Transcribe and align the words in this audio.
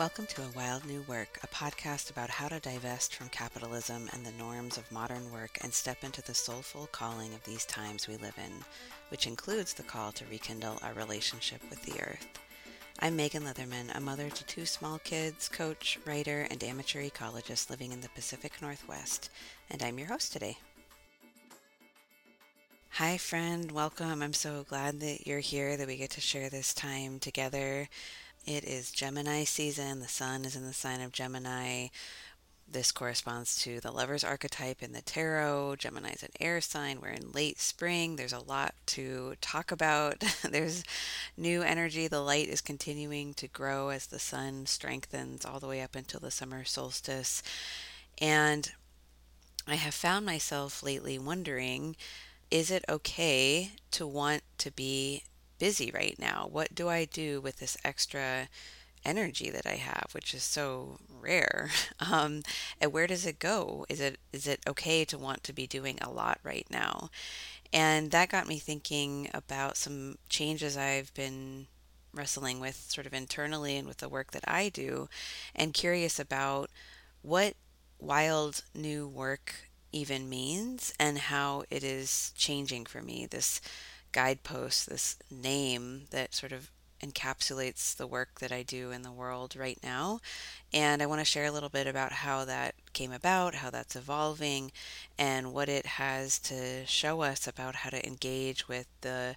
Welcome 0.00 0.24
to 0.28 0.40
A 0.40 0.56
Wild 0.56 0.86
New 0.86 1.02
Work, 1.02 1.38
a 1.42 1.46
podcast 1.48 2.10
about 2.10 2.30
how 2.30 2.48
to 2.48 2.58
divest 2.58 3.14
from 3.14 3.28
capitalism 3.28 4.08
and 4.14 4.24
the 4.24 4.32
norms 4.42 4.78
of 4.78 4.90
modern 4.90 5.30
work 5.30 5.58
and 5.60 5.70
step 5.74 6.02
into 6.02 6.22
the 6.22 6.32
soulful 6.32 6.88
calling 6.90 7.34
of 7.34 7.44
these 7.44 7.66
times 7.66 8.08
we 8.08 8.16
live 8.16 8.38
in, 8.38 8.64
which 9.10 9.26
includes 9.26 9.74
the 9.74 9.82
call 9.82 10.10
to 10.12 10.24
rekindle 10.30 10.78
our 10.82 10.94
relationship 10.94 11.60
with 11.68 11.82
the 11.82 12.00
earth. 12.00 12.26
I'm 13.00 13.14
Megan 13.14 13.42
Leatherman, 13.42 13.94
a 13.94 14.00
mother 14.00 14.30
to 14.30 14.46
two 14.46 14.64
small 14.64 14.98
kids, 15.00 15.50
coach, 15.50 15.98
writer, 16.06 16.46
and 16.50 16.64
amateur 16.64 17.02
ecologist 17.02 17.68
living 17.68 17.92
in 17.92 18.00
the 18.00 18.08
Pacific 18.08 18.52
Northwest, 18.62 19.28
and 19.70 19.82
I'm 19.82 19.98
your 19.98 20.08
host 20.08 20.32
today. 20.32 20.56
Hi, 22.94 23.18
friend. 23.18 23.70
Welcome. 23.70 24.22
I'm 24.22 24.32
so 24.32 24.64
glad 24.66 25.00
that 25.00 25.26
you're 25.26 25.40
here, 25.40 25.76
that 25.76 25.86
we 25.86 25.96
get 25.96 26.10
to 26.12 26.20
share 26.20 26.48
this 26.48 26.74
time 26.74 27.18
together. 27.18 27.88
It 28.46 28.64
is 28.64 28.90
Gemini 28.90 29.44
season. 29.44 30.00
The 30.00 30.08
sun 30.08 30.44
is 30.44 30.56
in 30.56 30.64
the 30.64 30.72
sign 30.72 31.00
of 31.00 31.12
Gemini. 31.12 31.88
This 32.72 32.92
corresponds 32.92 33.56
to 33.62 33.80
the 33.80 33.90
lover's 33.90 34.22
archetype 34.24 34.82
in 34.82 34.92
the 34.92 35.02
tarot. 35.02 35.76
Gemini 35.76 36.10
is 36.10 36.22
an 36.22 36.30
air 36.40 36.60
sign. 36.60 37.00
We're 37.00 37.08
in 37.10 37.32
late 37.32 37.58
spring. 37.60 38.16
There's 38.16 38.32
a 38.32 38.38
lot 38.38 38.74
to 38.86 39.34
talk 39.40 39.72
about. 39.72 40.24
There's 40.48 40.84
new 41.36 41.62
energy. 41.62 42.06
The 42.06 42.20
light 42.20 42.48
is 42.48 42.60
continuing 42.60 43.34
to 43.34 43.48
grow 43.48 43.88
as 43.88 44.06
the 44.06 44.20
sun 44.20 44.66
strengthens 44.66 45.44
all 45.44 45.60
the 45.60 45.66
way 45.66 45.82
up 45.82 45.96
until 45.96 46.20
the 46.20 46.30
summer 46.30 46.64
solstice. 46.64 47.42
And 48.18 48.72
I 49.66 49.74
have 49.74 49.94
found 49.94 50.24
myself 50.24 50.82
lately 50.82 51.18
wondering 51.18 51.96
is 52.50 52.70
it 52.70 52.84
okay 52.88 53.70
to 53.92 54.06
want 54.06 54.42
to 54.58 54.72
be 54.72 55.22
busy 55.60 55.92
right 55.92 56.18
now? 56.18 56.48
What 56.50 56.74
do 56.74 56.88
I 56.88 57.04
do 57.04 57.40
with 57.40 57.58
this 57.58 57.76
extra 57.84 58.48
energy 59.04 59.50
that 59.50 59.66
I 59.66 59.76
have, 59.76 60.08
which 60.12 60.34
is 60.34 60.42
so 60.42 60.98
rare? 61.20 61.70
Um, 62.00 62.42
and 62.80 62.92
where 62.92 63.06
does 63.06 63.26
it 63.26 63.38
go? 63.38 63.86
Is 63.90 64.00
it 64.00 64.18
is 64.32 64.46
it 64.48 64.60
okay 64.66 65.04
to 65.04 65.18
want 65.18 65.44
to 65.44 65.52
be 65.52 65.66
doing 65.66 65.98
a 66.00 66.10
lot 66.10 66.40
right 66.42 66.66
now? 66.70 67.10
And 67.72 68.10
that 68.10 68.30
got 68.30 68.48
me 68.48 68.58
thinking 68.58 69.30
about 69.34 69.76
some 69.76 70.18
changes 70.28 70.76
I've 70.76 71.12
been 71.14 71.66
wrestling 72.12 72.58
with 72.60 72.76
sort 72.88 73.06
of 73.06 73.14
internally 73.14 73.76
and 73.76 73.86
with 73.86 73.98
the 73.98 74.08
work 74.08 74.32
that 74.32 74.44
I 74.48 74.70
do 74.70 75.08
and 75.54 75.74
curious 75.74 76.18
about 76.18 76.70
what 77.22 77.54
wild 78.00 78.64
new 78.74 79.06
work 79.06 79.68
even 79.92 80.28
means 80.28 80.92
and 80.98 81.18
how 81.18 81.64
it 81.70 81.84
is 81.84 82.32
changing 82.36 82.86
for 82.86 83.02
me. 83.02 83.26
This 83.26 83.60
guidepost, 84.12 84.88
this 84.88 85.16
name 85.30 86.06
that 86.10 86.34
sort 86.34 86.52
of 86.52 86.70
encapsulates 87.02 87.96
the 87.96 88.06
work 88.06 88.40
that 88.40 88.52
I 88.52 88.62
do 88.62 88.90
in 88.90 89.02
the 89.02 89.12
world 89.12 89.56
right 89.56 89.78
now. 89.82 90.20
And 90.72 91.02
I 91.02 91.06
want 91.06 91.20
to 91.20 91.24
share 91.24 91.46
a 91.46 91.50
little 91.50 91.68
bit 91.68 91.86
about 91.86 92.12
how 92.12 92.44
that 92.44 92.74
came 92.92 93.12
about, 93.12 93.56
how 93.56 93.70
that's 93.70 93.96
evolving, 93.96 94.72
and 95.18 95.52
what 95.52 95.68
it 95.68 95.86
has 95.86 96.38
to 96.40 96.84
show 96.86 97.22
us 97.22 97.46
about 97.46 97.76
how 97.76 97.90
to 97.90 98.06
engage 98.06 98.68
with 98.68 98.86
the 99.00 99.36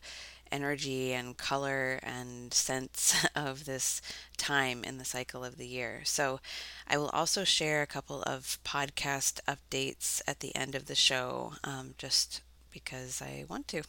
energy 0.51 1.13
and 1.13 1.35
color 1.35 1.99
and 2.03 2.53
sense 2.53 3.25
of 3.35 3.65
this 3.65 4.01
time 4.37 4.83
in 4.83 4.97
the 4.97 5.05
cycle 5.05 5.43
of 5.43 5.57
the 5.57 5.67
year. 5.67 6.01
So, 6.03 6.39
I 6.87 6.97
will 6.97 7.09
also 7.09 7.43
share 7.43 7.81
a 7.81 7.87
couple 7.87 8.21
of 8.23 8.59
podcast 8.63 9.39
updates 9.47 10.21
at 10.27 10.41
the 10.41 10.55
end 10.55 10.75
of 10.75 10.85
the 10.85 10.95
show, 10.95 11.53
um, 11.63 11.95
just 11.97 12.41
because 12.73 13.21
I 13.21 13.45
want 13.47 13.67
to. 13.69 13.83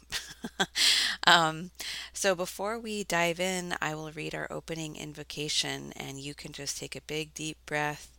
um, 1.26 1.70
so, 2.12 2.34
before 2.34 2.78
we 2.78 3.02
dive 3.02 3.40
in, 3.40 3.74
I 3.80 3.94
will 3.94 4.12
read 4.12 4.34
our 4.34 4.46
opening 4.50 4.96
invocation, 4.96 5.92
and 5.96 6.20
you 6.20 6.34
can 6.34 6.52
just 6.52 6.78
take 6.78 6.94
a 6.94 7.00
big, 7.00 7.34
deep 7.34 7.56
breath. 7.66 8.10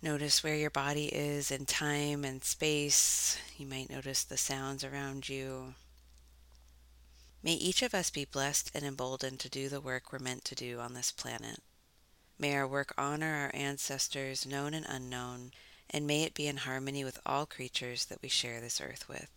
Notice 0.00 0.44
where 0.44 0.54
your 0.54 0.70
body 0.70 1.06
is 1.06 1.50
in 1.50 1.66
time 1.66 2.24
and 2.24 2.44
space. 2.44 3.38
You 3.56 3.66
might 3.66 3.90
notice 3.90 4.22
the 4.22 4.36
sounds 4.36 4.84
around 4.84 5.28
you. 5.28 5.74
May 7.42 7.54
each 7.54 7.82
of 7.82 7.94
us 7.94 8.10
be 8.10 8.24
blessed 8.24 8.70
and 8.74 8.84
emboldened 8.84 9.40
to 9.40 9.48
do 9.48 9.68
the 9.68 9.80
work 9.80 10.12
we're 10.12 10.18
meant 10.18 10.44
to 10.46 10.54
do 10.54 10.78
on 10.78 10.94
this 10.94 11.10
planet. 11.10 11.60
May 12.38 12.54
our 12.54 12.66
work 12.68 12.94
honor 12.96 13.34
our 13.34 13.50
ancestors, 13.54 14.46
known 14.46 14.74
and 14.74 14.86
unknown, 14.88 15.52
and 15.90 16.06
may 16.06 16.22
it 16.22 16.34
be 16.34 16.46
in 16.46 16.58
harmony 16.58 17.04
with 17.04 17.18
all 17.24 17.46
creatures 17.46 18.06
that 18.06 18.20
we 18.22 18.28
share 18.28 18.60
this 18.60 18.80
earth 18.80 19.08
with. 19.08 19.28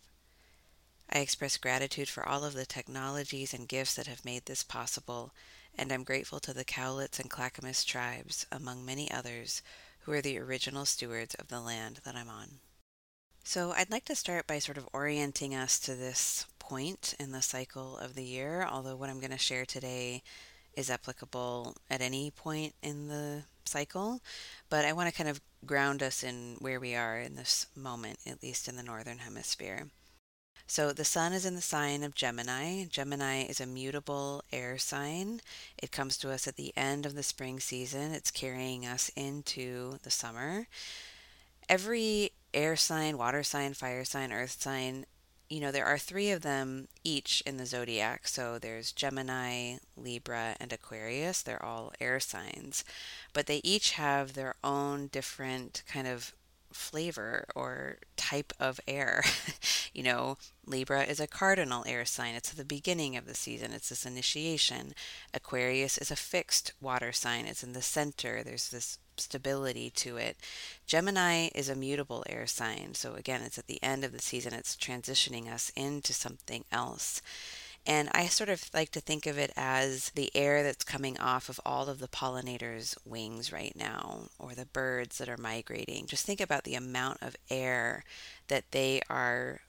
I 1.10 1.18
express 1.18 1.56
gratitude 1.56 2.08
for 2.08 2.26
all 2.26 2.44
of 2.44 2.54
the 2.54 2.64
technologies 2.64 3.52
and 3.52 3.68
gifts 3.68 3.94
that 3.96 4.06
have 4.06 4.24
made 4.24 4.46
this 4.46 4.62
possible, 4.62 5.32
and 5.76 5.92
I'm 5.92 6.04
grateful 6.04 6.40
to 6.40 6.54
the 6.54 6.64
Cowlitz 6.64 7.18
and 7.18 7.30
Clackamas 7.30 7.84
tribes, 7.84 8.46
among 8.50 8.84
many 8.84 9.10
others, 9.10 9.62
who 10.00 10.12
are 10.12 10.22
the 10.22 10.38
original 10.38 10.84
stewards 10.84 11.34
of 11.34 11.48
the 11.48 11.60
land 11.60 12.00
that 12.04 12.16
I'm 12.16 12.28
on. 12.28 12.60
So, 13.44 13.72
I'd 13.72 13.90
like 13.90 14.04
to 14.06 14.14
start 14.14 14.46
by 14.46 14.58
sort 14.58 14.78
of 14.78 14.88
orienting 14.92 15.54
us 15.54 15.78
to 15.80 15.94
this 15.94 16.46
point 16.58 17.14
in 17.18 17.32
the 17.32 17.42
cycle 17.42 17.98
of 17.98 18.14
the 18.14 18.24
year, 18.24 18.64
although 18.64 18.96
what 18.96 19.10
I'm 19.10 19.20
going 19.20 19.32
to 19.32 19.38
share 19.38 19.66
today 19.66 20.22
is 20.74 20.90
applicable 20.90 21.76
at 21.90 22.00
any 22.00 22.30
point 22.30 22.74
in 22.82 23.08
the 23.08 23.44
cycle. 23.72 24.20
But 24.70 24.84
I 24.84 24.92
want 24.92 25.08
to 25.08 25.14
kind 25.14 25.28
of 25.28 25.40
ground 25.66 26.02
us 26.02 26.22
in 26.22 26.56
where 26.60 26.78
we 26.78 26.94
are 26.94 27.18
in 27.18 27.34
this 27.34 27.66
moment, 27.74 28.18
at 28.26 28.42
least 28.42 28.68
in 28.68 28.76
the 28.76 28.82
Northern 28.82 29.18
Hemisphere. 29.18 29.88
So 30.66 30.92
the 30.92 31.04
sun 31.04 31.32
is 31.32 31.44
in 31.44 31.54
the 31.54 31.60
sign 31.60 32.02
of 32.02 32.14
Gemini. 32.14 32.84
Gemini 32.84 33.42
is 33.42 33.60
a 33.60 33.66
mutable 33.66 34.42
air 34.52 34.78
sign. 34.78 35.40
It 35.82 35.92
comes 35.92 36.16
to 36.18 36.30
us 36.30 36.46
at 36.46 36.56
the 36.56 36.72
end 36.76 37.04
of 37.04 37.14
the 37.14 37.22
spring 37.22 37.60
season. 37.60 38.12
It's 38.12 38.30
carrying 38.30 38.86
us 38.86 39.10
into 39.16 39.98
the 40.02 40.10
summer. 40.10 40.66
Every 41.68 42.30
air 42.54 42.76
sign, 42.76 43.18
water 43.18 43.42
sign, 43.42 43.74
fire 43.74 44.04
sign, 44.04 44.32
earth 44.32 44.62
sign, 44.62 45.04
you 45.52 45.60
know, 45.60 45.70
there 45.70 45.84
are 45.84 45.98
three 45.98 46.30
of 46.30 46.40
them 46.40 46.88
each 47.04 47.42
in 47.44 47.58
the 47.58 47.66
zodiac. 47.66 48.26
So 48.26 48.58
there's 48.58 48.90
Gemini, 48.90 49.76
Libra, 49.98 50.56
and 50.58 50.72
Aquarius. 50.72 51.42
They're 51.42 51.62
all 51.62 51.92
air 52.00 52.20
signs, 52.20 52.84
but 53.34 53.46
they 53.46 53.60
each 53.62 53.92
have 53.92 54.32
their 54.32 54.54
own 54.64 55.08
different 55.08 55.82
kind 55.86 56.06
of 56.06 56.32
flavor 56.72 57.46
or 57.54 57.98
type 58.16 58.52
of 58.58 58.80
air. 58.86 59.24
you 59.92 60.02
know, 60.02 60.38
Libra 60.66 61.02
is 61.04 61.20
a 61.20 61.26
cardinal 61.26 61.84
air 61.86 62.04
sign. 62.04 62.34
It's 62.34 62.52
the 62.52 62.64
beginning 62.64 63.16
of 63.16 63.26
the 63.26 63.34
season. 63.34 63.72
It's 63.72 63.88
this 63.88 64.06
initiation. 64.06 64.94
Aquarius 65.34 65.98
is 65.98 66.10
a 66.10 66.16
fixed 66.16 66.72
water 66.80 67.12
sign. 67.12 67.46
It's 67.46 67.62
in 67.62 67.72
the 67.72 67.82
center. 67.82 68.42
There's 68.42 68.68
this 68.68 68.98
stability 69.16 69.90
to 69.90 70.16
it. 70.16 70.36
Gemini 70.86 71.48
is 71.54 71.68
a 71.68 71.74
mutable 71.74 72.24
air 72.28 72.46
sign. 72.46 72.94
So 72.94 73.14
again, 73.14 73.42
it's 73.42 73.58
at 73.58 73.66
the 73.66 73.82
end 73.82 74.04
of 74.04 74.12
the 74.12 74.20
season. 74.20 74.54
It's 74.54 74.76
transitioning 74.76 75.52
us 75.52 75.70
into 75.76 76.12
something 76.12 76.64
else. 76.72 77.22
And 77.84 78.08
I 78.12 78.26
sort 78.26 78.48
of 78.48 78.70
like 78.72 78.92
to 78.92 79.00
think 79.00 79.26
of 79.26 79.38
it 79.38 79.52
as 79.56 80.10
the 80.10 80.30
air 80.36 80.62
that's 80.62 80.84
coming 80.84 81.18
off 81.18 81.48
of 81.48 81.60
all 81.66 81.88
of 81.88 81.98
the 81.98 82.06
pollinators' 82.06 82.96
wings 83.04 83.52
right 83.52 83.74
now, 83.74 84.28
or 84.38 84.54
the 84.54 84.66
birds 84.66 85.18
that 85.18 85.28
are 85.28 85.36
migrating. 85.36 86.06
Just 86.06 86.24
think 86.24 86.40
about 86.40 86.62
the 86.62 86.76
amount 86.76 87.22
of 87.22 87.36
air 87.50 88.04
that 88.46 88.70
they 88.70 89.02
are 89.10 89.62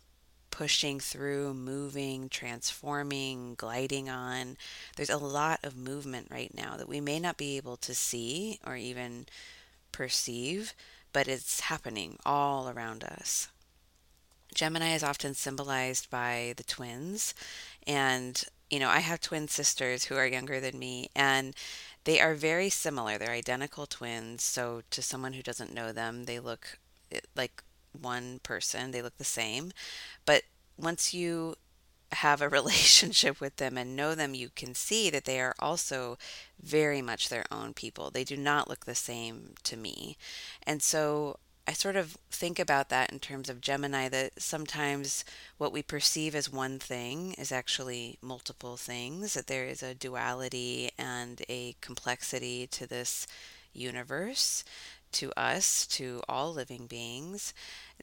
pushing 0.52 1.00
through, 1.00 1.56
moving, 1.56 2.30
transforming, 2.30 3.56
gliding 3.56 4.08
on. 4.08 4.56
There's 4.96 5.10
a 5.10 5.18
lot 5.18 5.60
of 5.64 5.76
movement 5.76 6.28
right 6.30 6.54
now 6.54 6.78
that 6.78 6.88
we 6.88 7.02
may 7.02 7.20
not 7.20 7.38
be 7.38 7.58
able 7.58 7.78
to 7.78 7.96
see 7.96 8.60
or 8.64 8.76
even 8.76 9.26
perceive, 9.92 10.76
but 11.12 11.28
it's 11.28 11.62
happening 11.62 12.20
all 12.24 12.70
around 12.70 13.04
us. 13.04 13.48
Gemini 14.54 14.94
is 14.94 15.04
often 15.04 15.34
symbolized 15.34 16.12
by 16.12 16.54
the 16.58 16.64
twins. 16.64 17.34
And, 17.88 18.44
you 18.70 18.80
know, 18.80 18.90
I 18.90 19.00
have 19.00 19.22
twin 19.22 19.48
sisters 19.48 20.06
who 20.06 20.16
are 20.16 20.28
younger 20.28 20.60
than 20.60 20.80
me, 20.80 21.10
and 21.16 21.56
they 22.04 22.20
are 22.20 22.36
very 22.36 22.70
similar. 22.70 23.18
They're 23.18 23.32
identical 23.32 23.86
twins. 23.86 24.44
So, 24.44 24.82
to 24.92 25.02
someone 25.02 25.34
who 25.34 25.44
doesn't 25.44 25.74
know 25.74 25.92
them, 25.92 26.26
they 26.26 26.40
look 26.40 26.80
eh, 27.12 27.20
like 27.36 27.64
one 28.00 28.40
person, 28.44 28.92
they 28.92 29.02
look 29.02 29.18
the 29.18 29.24
same. 29.24 29.72
But 30.26 30.44
once 30.78 31.14
you 31.14 31.56
have 32.12 32.42
a 32.42 32.50
relationship 32.60 33.40
with 33.40 33.58
them 33.58 33.78
and 33.78 33.96
know 33.96 34.16
them, 34.16 34.34
you 34.34 34.50
can 34.56 34.76
see 34.76 35.10
that 35.10 35.26
they 35.26 35.40
are 35.40 35.56
also 35.60 36.18
very 36.62 37.02
much 37.02 37.30
their 37.30 37.46
own 37.52 37.74
people. 37.74 38.10
They 38.10 38.24
do 38.24 38.38
not 38.38 38.70
look 38.70 38.86
the 38.86 38.96
same 38.96 39.54
to 39.64 39.78
me. 39.78 40.18
And 40.66 40.82
so 40.82 41.38
I 41.66 41.72
sort 41.74 41.96
of 41.96 42.18
think 42.30 42.60
about 42.60 42.90
that 42.90 43.12
in 43.12 43.20
terms 43.20 43.50
of 43.50 43.62
Gemini 43.62 44.10
that 44.10 44.42
sometimes 44.42 45.24
what 45.58 45.72
we 45.72 45.82
perceive 45.82 46.36
as 46.36 46.52
one 46.52 46.78
thing 46.78 47.34
is 47.38 47.54
actually 47.54 48.18
multiple 48.22 48.76
things, 48.76 49.34
that 49.34 49.48
there 49.48 49.66
is 49.66 49.82
a 49.82 49.96
duality 49.96 50.92
and 50.98 51.42
a 51.48 51.76
complexity 51.80 52.68
to 52.68 52.86
this 52.86 53.28
universe, 53.72 54.66
to 55.14 55.32
us, 55.38 55.88
to 55.88 56.22
all 56.28 56.52
living 56.52 56.86
beings, 56.86 57.54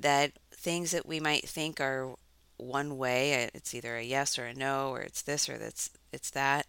that 0.00 0.32
things 0.52 0.92
that 0.92 1.06
we 1.06 1.20
might 1.20 1.46
think 1.46 1.80
are 1.80 2.14
one 2.56 2.96
way, 2.96 3.44
uh, 3.44 3.48
it's 3.52 3.74
either 3.74 3.96
a 3.96 4.02
yes 4.02 4.38
or 4.38 4.46
a 4.46 4.54
no, 4.54 4.90
or 4.90 5.00
it's 5.00 5.22
this 5.22 5.48
or 5.48 5.58
that's 5.58 5.90
it's 6.12 6.30
that, 6.30 6.66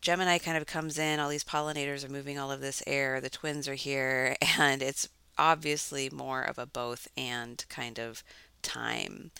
Gemini 0.00 0.38
kind 0.38 0.56
of 0.56 0.66
comes 0.66 0.98
in, 0.98 1.20
all 1.20 1.28
these 1.28 1.44
pollinators 1.44 2.04
are 2.04 2.12
moving 2.12 2.38
all 2.38 2.50
of 2.50 2.60
this 2.60 2.82
air, 2.86 3.20
the 3.20 3.30
twins 3.30 3.66
are 3.68 3.74
here, 3.74 4.36
and 4.58 4.82
it's 4.82 5.08
obviously 5.38 6.10
more 6.10 6.42
of 6.42 6.58
a 6.58 6.66
both 6.66 7.08
and 7.16 7.64
kind 7.68 7.98
of 7.98 8.22
time 8.62 9.30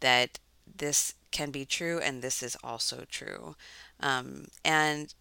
that 0.00 0.38
this 0.76 1.14
can 1.30 1.50
be 1.50 1.64
true 1.64 1.98
and 1.98 2.22
this 2.22 2.42
is 2.42 2.56
also 2.62 3.04
true. 3.10 3.56
Um, 4.00 4.46
and 4.64 5.12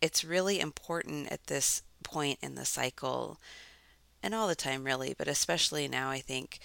it's 0.00 0.24
really 0.24 0.60
important 0.60 1.30
at 1.30 1.46
this 1.46 1.82
point 2.02 2.38
in 2.42 2.54
the 2.54 2.64
cycle 2.64 3.38
and 4.22 4.34
all 4.34 4.48
the 4.48 4.54
time, 4.54 4.84
really, 4.84 5.14
but 5.16 5.28
especially 5.28 5.86
now, 5.88 6.10
I 6.10 6.18
think, 6.18 6.58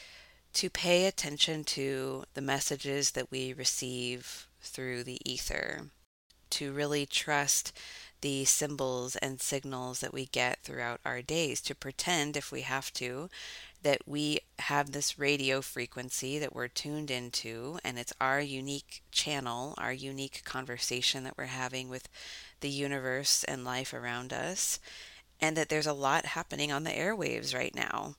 to 0.53 0.69
pay 0.69 1.05
attention 1.05 1.63
to 1.63 2.23
the 2.33 2.41
messages 2.41 3.11
that 3.11 3.31
we 3.31 3.53
receive 3.53 4.47
through 4.61 5.03
the 5.03 5.19
ether, 5.25 5.87
to 6.51 6.71
really 6.71 7.05
trust 7.05 7.71
the 8.21 8.45
symbols 8.45 9.15
and 9.17 9.41
signals 9.41 9.99
that 9.99 10.13
we 10.13 10.25
get 10.27 10.59
throughout 10.63 11.01
our 11.03 11.21
days, 11.21 11.59
to 11.61 11.75
pretend, 11.75 12.37
if 12.37 12.51
we 12.51 12.61
have 12.61 12.93
to, 12.93 13.29
that 13.83 14.01
we 14.05 14.39
have 14.59 14.91
this 14.91 15.17
radio 15.17 15.59
frequency 15.61 16.37
that 16.37 16.53
we're 16.53 16.67
tuned 16.67 17.09
into, 17.09 17.79
and 17.83 17.97
it's 17.97 18.13
our 18.21 18.39
unique 18.39 19.01
channel, 19.11 19.73
our 19.77 19.91
unique 19.91 20.43
conversation 20.45 21.23
that 21.23 21.37
we're 21.37 21.45
having 21.45 21.89
with 21.89 22.07
the 22.59 22.69
universe 22.69 23.43
and 23.45 23.65
life 23.65 23.93
around 23.93 24.31
us, 24.31 24.79
and 25.39 25.57
that 25.57 25.69
there's 25.69 25.87
a 25.87 25.93
lot 25.93 26.27
happening 26.27 26.71
on 26.71 26.83
the 26.83 26.91
airwaves 26.91 27.55
right 27.55 27.73
now. 27.73 28.15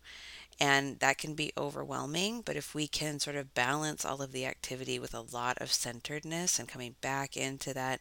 And 0.60 0.98
that 0.98 1.18
can 1.18 1.34
be 1.34 1.52
overwhelming, 1.56 2.42
but 2.42 2.56
if 2.56 2.74
we 2.74 2.86
can 2.86 3.18
sort 3.18 3.36
of 3.36 3.54
balance 3.54 4.04
all 4.04 4.20
of 4.20 4.32
the 4.32 4.46
activity 4.46 4.98
with 4.98 5.14
a 5.14 5.24
lot 5.32 5.58
of 5.58 5.72
centeredness 5.72 6.58
and 6.58 6.68
coming 6.68 6.96
back 7.00 7.36
into 7.36 7.72
that 7.74 8.00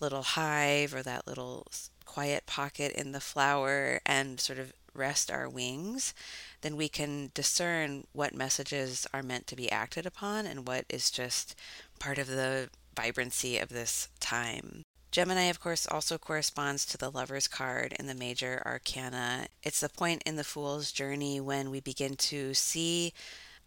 little 0.00 0.22
hive 0.22 0.94
or 0.94 1.02
that 1.02 1.26
little 1.26 1.66
quiet 2.04 2.46
pocket 2.46 2.92
in 2.92 3.12
the 3.12 3.20
flower 3.20 4.00
and 4.04 4.40
sort 4.40 4.58
of 4.58 4.72
rest 4.94 5.30
our 5.30 5.48
wings, 5.48 6.14
then 6.60 6.76
we 6.76 6.88
can 6.88 7.30
discern 7.34 8.06
what 8.12 8.34
messages 8.34 9.06
are 9.12 9.22
meant 9.22 9.46
to 9.46 9.56
be 9.56 9.70
acted 9.70 10.06
upon 10.06 10.46
and 10.46 10.66
what 10.66 10.84
is 10.88 11.10
just 11.10 11.54
part 11.98 12.18
of 12.18 12.26
the 12.26 12.68
vibrancy 12.96 13.58
of 13.58 13.68
this 13.68 14.08
time. 14.20 14.82
Gemini, 15.10 15.42
of 15.44 15.60
course, 15.60 15.86
also 15.86 16.18
corresponds 16.18 16.84
to 16.86 16.98
the 16.98 17.10
Lover's 17.10 17.46
card 17.46 17.94
in 17.98 18.06
the 18.06 18.14
major 18.14 18.62
arcana. 18.66 19.46
It's 19.62 19.80
the 19.80 19.88
point 19.88 20.22
in 20.26 20.34
the 20.36 20.42
Fool's 20.42 20.90
journey 20.90 21.40
when 21.40 21.70
we 21.70 21.80
begin 21.80 22.16
to 22.16 22.52
see 22.54 23.12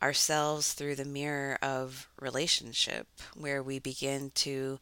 ourselves 0.02 0.74
through 0.74 0.96
the 0.96 1.06
mirror 1.06 1.58
of 1.62 2.10
relationship, 2.20 3.08
where 3.34 3.64
we 3.64 3.80
begin 3.80 4.32
to 4.36 4.80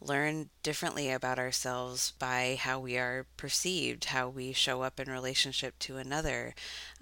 learn 0.00 0.50
differently 0.62 1.10
about 1.10 1.38
ourselves 1.38 2.12
by 2.18 2.56
how 2.60 2.78
we 2.78 2.96
are 2.96 3.26
perceived, 3.36 4.06
how 4.06 4.28
we 4.28 4.52
show 4.52 4.82
up 4.82 5.00
in 5.00 5.10
relationship 5.10 5.78
to 5.80 5.96
another, 5.96 6.54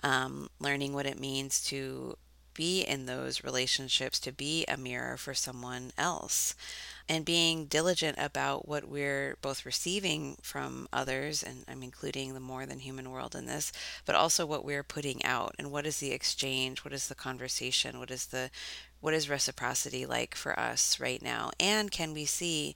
um, 0.03 0.49
learning 0.59 0.93
what 0.93 1.07
it 1.07 1.21
means 1.21 1.61
to 1.65 2.17
be 2.57 2.81
in 2.83 3.07
those 3.07 3.45
relationships, 3.45 4.19
to 4.21 4.33
be 4.33 4.65
a 4.67 4.77
mirror 4.77 5.17
for 5.17 5.35
someone 5.35 5.93
else 5.99 6.55
and 7.09 7.25
being 7.25 7.67
diligent 7.67 8.17
about 8.19 8.67
what 8.67 8.89
we're 8.89 9.37
both 9.41 9.65
receiving 9.65 10.37
from 10.43 10.89
others, 10.93 11.43
and 11.43 11.65
I'm 11.69 11.83
including 11.83 12.35
the 12.35 12.41
more 12.41 12.67
than 12.67 12.81
human 12.81 13.11
world 13.11 13.37
in 13.37 13.47
this, 13.47 13.73
but 14.05 14.17
also 14.17 14.45
what 14.45 14.65
we're 14.65 14.83
putting 14.83 15.25
out 15.25 15.55
and 15.59 15.71
what 15.71 15.87
is 15.87 16.01
the 16.01 16.13
exchange, 16.13 16.85
what 16.85 16.93
is 16.93 17.07
the 17.09 17.15
conversation, 17.15 17.99
what 17.99 18.11
is 18.11 18.27
the 18.27 18.51
what 19.01 19.15
is 19.15 19.29
reciprocity 19.29 20.05
like 20.07 20.35
for 20.35 20.59
us 20.59 20.99
right 20.99 21.23
now, 21.23 21.51
and 21.61 21.91
can 21.91 22.13
we 22.13 22.25
see 22.25 22.75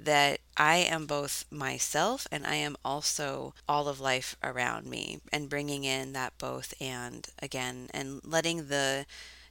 that 0.00 0.40
I 0.56 0.76
am 0.76 1.06
both 1.06 1.44
myself 1.50 2.26
and 2.32 2.46
I 2.46 2.54
am 2.54 2.76
also 2.84 3.54
all 3.68 3.88
of 3.88 4.00
life 4.00 4.36
around 4.42 4.86
me, 4.86 5.20
and 5.32 5.50
bringing 5.50 5.84
in 5.84 6.12
that 6.14 6.38
both 6.38 6.72
and 6.80 7.26
again, 7.40 7.88
and 7.92 8.20
letting 8.24 8.68
the 8.68 9.06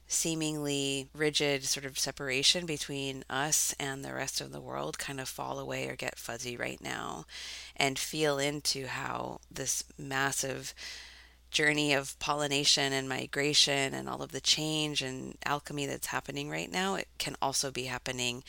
seemingly 0.08 1.10
rigid 1.14 1.64
sort 1.64 1.86
of 1.86 1.98
separation 1.98 2.66
between 2.66 3.24
us 3.30 3.74
and 3.80 4.04
the 4.04 4.14
rest 4.14 4.40
of 4.40 4.52
the 4.52 4.62
world 4.62 5.00
kind 5.00 5.20
of 5.20 5.28
fall 5.28 5.58
away 5.58 5.88
or 5.88 5.96
get 5.96 6.18
fuzzy 6.18 6.56
right 6.56 6.80
now 6.82 7.26
and 7.76 7.98
feel 7.98 8.38
into 8.38 8.88
how 8.88 9.40
this 9.50 9.84
massive 9.98 10.76
journey 11.50 11.94
of 11.94 12.18
pollination 12.20 12.94
and 12.94 13.10
migration 13.10 13.94
and 13.94 14.08
all 14.08 14.22
of 14.22 14.32
the 14.32 14.42
change 14.42 15.02
and 15.02 15.38
alchemy 15.46 15.86
that's 15.86 16.08
happening 16.08 16.50
right 16.50 16.72
now 16.72 16.96
it 16.96 17.08
can 17.18 17.36
also 17.42 17.72
be 17.72 17.86
happening 17.86 18.44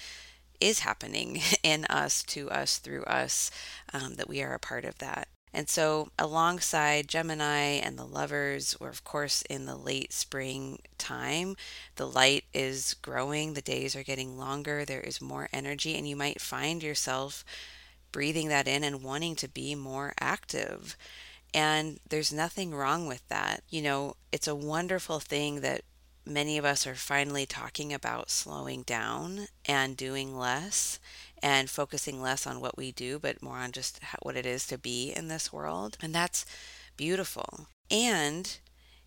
is 0.60 0.80
happening 0.80 1.40
in 1.62 1.84
us 1.86 2.22
to 2.24 2.50
us 2.50 2.78
through 2.78 3.04
us 3.04 3.50
um, 3.92 4.14
that 4.14 4.28
we 4.28 4.42
are 4.42 4.54
a 4.54 4.58
part 4.58 4.84
of 4.84 4.98
that 4.98 5.28
and 5.56 5.70
so, 5.70 6.10
alongside 6.18 7.08
Gemini 7.08 7.80
and 7.80 7.98
the 7.98 8.04
lovers, 8.04 8.76
we're 8.78 8.90
of 8.90 9.04
course 9.04 9.40
in 9.40 9.64
the 9.64 9.74
late 9.74 10.12
spring 10.12 10.80
time. 10.98 11.56
The 11.94 12.06
light 12.06 12.44
is 12.52 12.92
growing, 13.00 13.54
the 13.54 13.62
days 13.62 13.96
are 13.96 14.02
getting 14.02 14.36
longer, 14.36 14.84
there 14.84 15.00
is 15.00 15.18
more 15.18 15.48
energy, 15.54 15.96
and 15.96 16.06
you 16.06 16.14
might 16.14 16.42
find 16.42 16.82
yourself 16.82 17.42
breathing 18.12 18.48
that 18.48 18.68
in 18.68 18.84
and 18.84 19.02
wanting 19.02 19.34
to 19.36 19.48
be 19.48 19.74
more 19.74 20.12
active. 20.20 20.94
And 21.54 22.00
there's 22.06 22.34
nothing 22.34 22.74
wrong 22.74 23.06
with 23.06 23.26
that. 23.28 23.62
You 23.70 23.80
know, 23.80 24.16
it's 24.32 24.48
a 24.48 24.54
wonderful 24.54 25.20
thing 25.20 25.62
that 25.62 25.84
many 26.26 26.58
of 26.58 26.64
us 26.64 26.86
are 26.86 26.94
finally 26.94 27.46
talking 27.46 27.92
about 27.92 28.30
slowing 28.30 28.82
down 28.82 29.48
and 29.64 29.96
doing 29.96 30.36
less 30.36 30.98
and 31.42 31.70
focusing 31.70 32.20
less 32.20 32.46
on 32.46 32.60
what 32.60 32.76
we 32.76 32.92
do, 32.92 33.18
but 33.18 33.42
more 33.42 33.58
on 33.58 33.72
just 33.72 34.00
what 34.22 34.36
it 34.36 34.46
is 34.46 34.66
to 34.66 34.78
be 34.78 35.12
in 35.12 35.28
this 35.28 35.52
world. 35.52 35.96
And 36.02 36.14
that's 36.14 36.44
beautiful. 36.96 37.68
And 37.90 38.58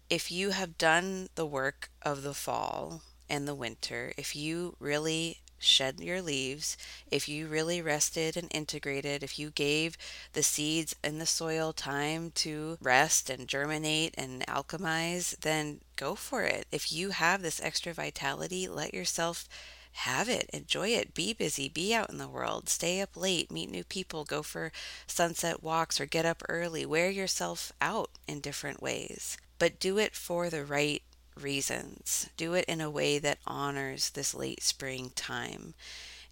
if 0.10 0.31
you 0.31 0.51
have 0.51 0.77
done 0.77 1.30
the 1.36 1.45
work 1.45 1.89
of 2.01 2.24
the 2.24 2.33
fall 2.33 3.04
and 3.30 3.48
the 3.48 3.56
winter, 3.56 4.13
if 4.18 4.36
you 4.36 4.75
really 4.80 5.42
shed 5.60 6.00
your 6.00 6.22
leaves, 6.22 6.78
if 7.12 7.30
you 7.30 7.48
really 7.48 7.82
rested 7.82 8.36
and 8.36 8.48
integrated, 8.52 9.24
if 9.24 9.38
you 9.38 9.52
gave 9.52 9.98
the 10.34 10.44
seeds 10.44 10.96
in 11.04 11.20
the 11.20 11.26
soil 11.26 11.74
time 11.74 12.32
to 12.36 12.78
rest 12.82 13.30
and 13.30 13.48
germinate 13.48 14.16
and 14.18 14.46
alchemize, 14.48 15.38
then 15.42 15.82
go 15.96 16.16
for 16.16 16.44
it. 16.44 16.66
If 16.72 16.92
you 16.92 17.12
have 17.12 17.42
this 17.42 17.62
extra 17.62 17.94
vitality, 17.94 18.68
let 18.68 18.94
yourself 18.94 19.48
have 19.92 20.30
it, 20.30 20.50
enjoy 20.54 20.90
it, 20.90 21.14
be 21.14 21.33
busy, 21.33 21.68
be 21.68 21.94
out 21.94 22.10
in 22.10 22.18
the 22.18 22.28
world, 22.28 22.69
stay 22.69 23.02
up 23.02 23.18
late, 23.18 23.52
meet 23.52 23.69
new 23.69 23.83
people, 23.83 24.24
go 24.24 24.42
for 24.42 24.72
sunset 25.07 25.62
walks 25.62 26.00
or 26.00 26.06
get 26.06 26.26
up 26.26 26.44
early, 26.48 26.86
wear 26.86 27.10
yourself 27.10 27.74
out 27.81 28.10
in 28.28 28.40
different 28.40 28.81
ways. 28.81 29.38
But 29.57 29.80
do 29.80 29.98
it 29.98 30.16
for 30.16 30.50
the 30.50 30.64
right 30.64 31.04
reasons. 31.44 32.30
Do 32.38 32.54
it 32.54 32.66
in 32.66 32.81
a 32.81 32.90
way 32.90 33.19
that 33.19 33.40
honors 33.46 34.10
this 34.10 34.34
late 34.34 34.64
spring 34.64 35.12
time. 35.16 35.74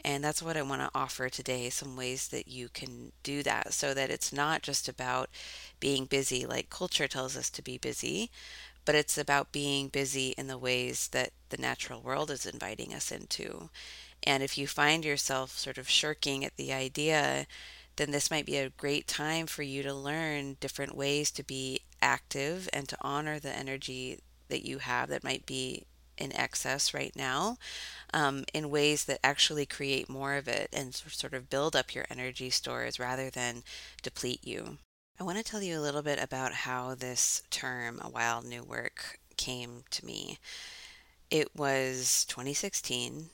And 0.03 0.23
that's 0.23 0.41
what 0.41 0.55
I 0.55 0.61
want 0.61 0.81
to 0.81 0.91
offer 0.93 1.27
today 1.27 1.69
some 1.69 1.95
ways 1.95 2.27
that 2.29 2.47
you 2.47 2.69
can 2.69 3.11
do 3.23 3.43
that 3.43 3.73
so 3.73 3.93
that 3.93 4.09
it's 4.09 4.31
not 4.31 4.61
just 4.61 4.87
about 4.87 5.29
being 5.79 6.05
busy 6.05 6.45
like 6.45 6.69
culture 6.69 7.07
tells 7.07 7.35
us 7.35 7.49
to 7.51 7.61
be 7.61 7.77
busy, 7.77 8.31
but 8.85 8.95
it's 8.95 9.17
about 9.17 9.51
being 9.51 9.89
busy 9.89 10.33
in 10.37 10.47
the 10.47 10.57
ways 10.57 11.09
that 11.09 11.31
the 11.49 11.57
natural 11.57 12.01
world 12.01 12.31
is 12.31 12.45
inviting 12.45 12.93
us 12.93 13.11
into. 13.11 13.69
And 14.23 14.43
if 14.43 14.57
you 14.57 14.67
find 14.67 15.03
yourself 15.03 15.57
sort 15.57 15.77
of 15.77 15.89
shirking 15.89 16.45
at 16.45 16.55
the 16.55 16.71
idea, 16.71 17.47
then 17.97 18.11
this 18.11 18.31
might 18.31 18.45
be 18.45 18.57
a 18.57 18.69
great 18.69 19.07
time 19.07 19.47
for 19.47 19.63
you 19.63 19.83
to 19.83 19.93
learn 19.93 20.57
different 20.59 20.95
ways 20.95 21.31
to 21.31 21.43
be 21.43 21.81
active 22.01 22.69
and 22.71 22.87
to 22.87 22.97
honor 23.01 23.39
the 23.39 23.53
energy 23.55 24.19
that 24.49 24.65
you 24.65 24.79
have 24.79 25.09
that 25.09 25.23
might 25.23 25.45
be 25.45 25.85
in 26.17 26.35
excess 26.35 26.93
right 26.93 27.15
now 27.15 27.57
um, 28.13 28.43
in 28.53 28.69
ways 28.69 29.05
that 29.05 29.19
actually 29.23 29.65
create 29.65 30.09
more 30.09 30.35
of 30.35 30.47
it 30.47 30.69
and 30.73 30.93
sort 30.95 31.33
of 31.33 31.49
build 31.49 31.75
up 31.75 31.93
your 31.93 32.05
energy 32.09 32.49
stores 32.49 32.99
rather 32.99 33.29
than 33.29 33.63
deplete 34.01 34.45
you. 34.45 34.77
I 35.19 35.23
want 35.23 35.37
to 35.37 35.43
tell 35.43 35.61
you 35.61 35.79
a 35.79 35.81
little 35.81 36.03
bit 36.03 36.21
about 36.21 36.53
how 36.53 36.93
this 36.93 37.43
term, 37.49 37.99
a 38.03 38.09
wild 38.09 38.45
new 38.45 38.63
work, 38.63 39.19
came 39.35 39.83
to 39.91 40.05
me. 40.05 40.37
It 41.31 41.55
was 41.55 42.25
2016, 42.29 43.29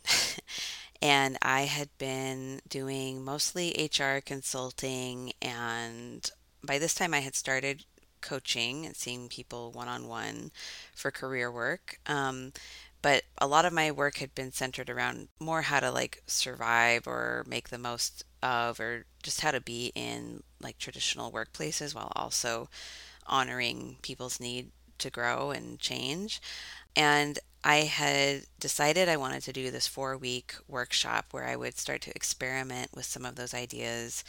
and 1.01 1.37
I 1.41 1.61
had 1.63 1.89
been 1.97 2.61
doing 2.67 3.23
mostly 3.23 3.89
HR 3.91 4.19
consulting, 4.19 5.33
and 5.41 6.29
by 6.63 6.79
this 6.79 6.95
time 6.95 7.13
I 7.13 7.19
had 7.19 7.35
started 7.35 7.83
coaching 8.23 8.85
and 8.85 8.95
seeing 8.95 9.29
people 9.29 9.71
one 9.71 9.87
on 9.87 10.07
one 10.07 10.51
for 10.95 11.11
career 11.11 11.51
work. 11.51 11.99
Um, 12.07 12.53
but 13.03 13.23
a 13.37 13.47
lot 13.47 13.65
of 13.65 13.73
my 13.73 13.91
work 13.91 14.17
had 14.17 14.33
been 14.33 14.51
centered 14.53 14.89
around 14.89 15.27
more 15.39 15.61
how 15.63 15.81
to 15.81 15.91
like 15.91 16.23
survive 16.25 17.05
or 17.05 17.43
make 17.47 17.69
the 17.69 17.77
most 17.77 18.23
of 18.41 18.79
or 18.79 19.05
just 19.21 19.41
how 19.41 19.51
to 19.51 19.61
be 19.61 19.91
in 19.93 20.41
like 20.61 20.77
traditional 20.79 21.31
workplaces 21.31 21.93
while 21.93 22.11
also 22.15 22.69
honoring 23.27 23.97
people's 24.01 24.39
need 24.39 24.71
to 24.99 25.09
grow 25.09 25.51
and 25.51 25.79
change 25.79 26.41
and 26.95 27.39
I 27.63 27.77
had 27.77 28.43
decided 28.59 29.07
I 29.07 29.17
wanted 29.17 29.43
to 29.43 29.53
do 29.53 29.71
this 29.71 29.87
four 29.87 30.17
week 30.17 30.55
workshop 30.67 31.27
where 31.31 31.45
I 31.45 31.55
would 31.55 31.77
start 31.77 32.01
to 32.01 32.15
experiment 32.15 32.91
with 32.93 33.05
some 33.05 33.25
of 33.25 33.35
those 33.35 33.53
ideas 33.53 34.23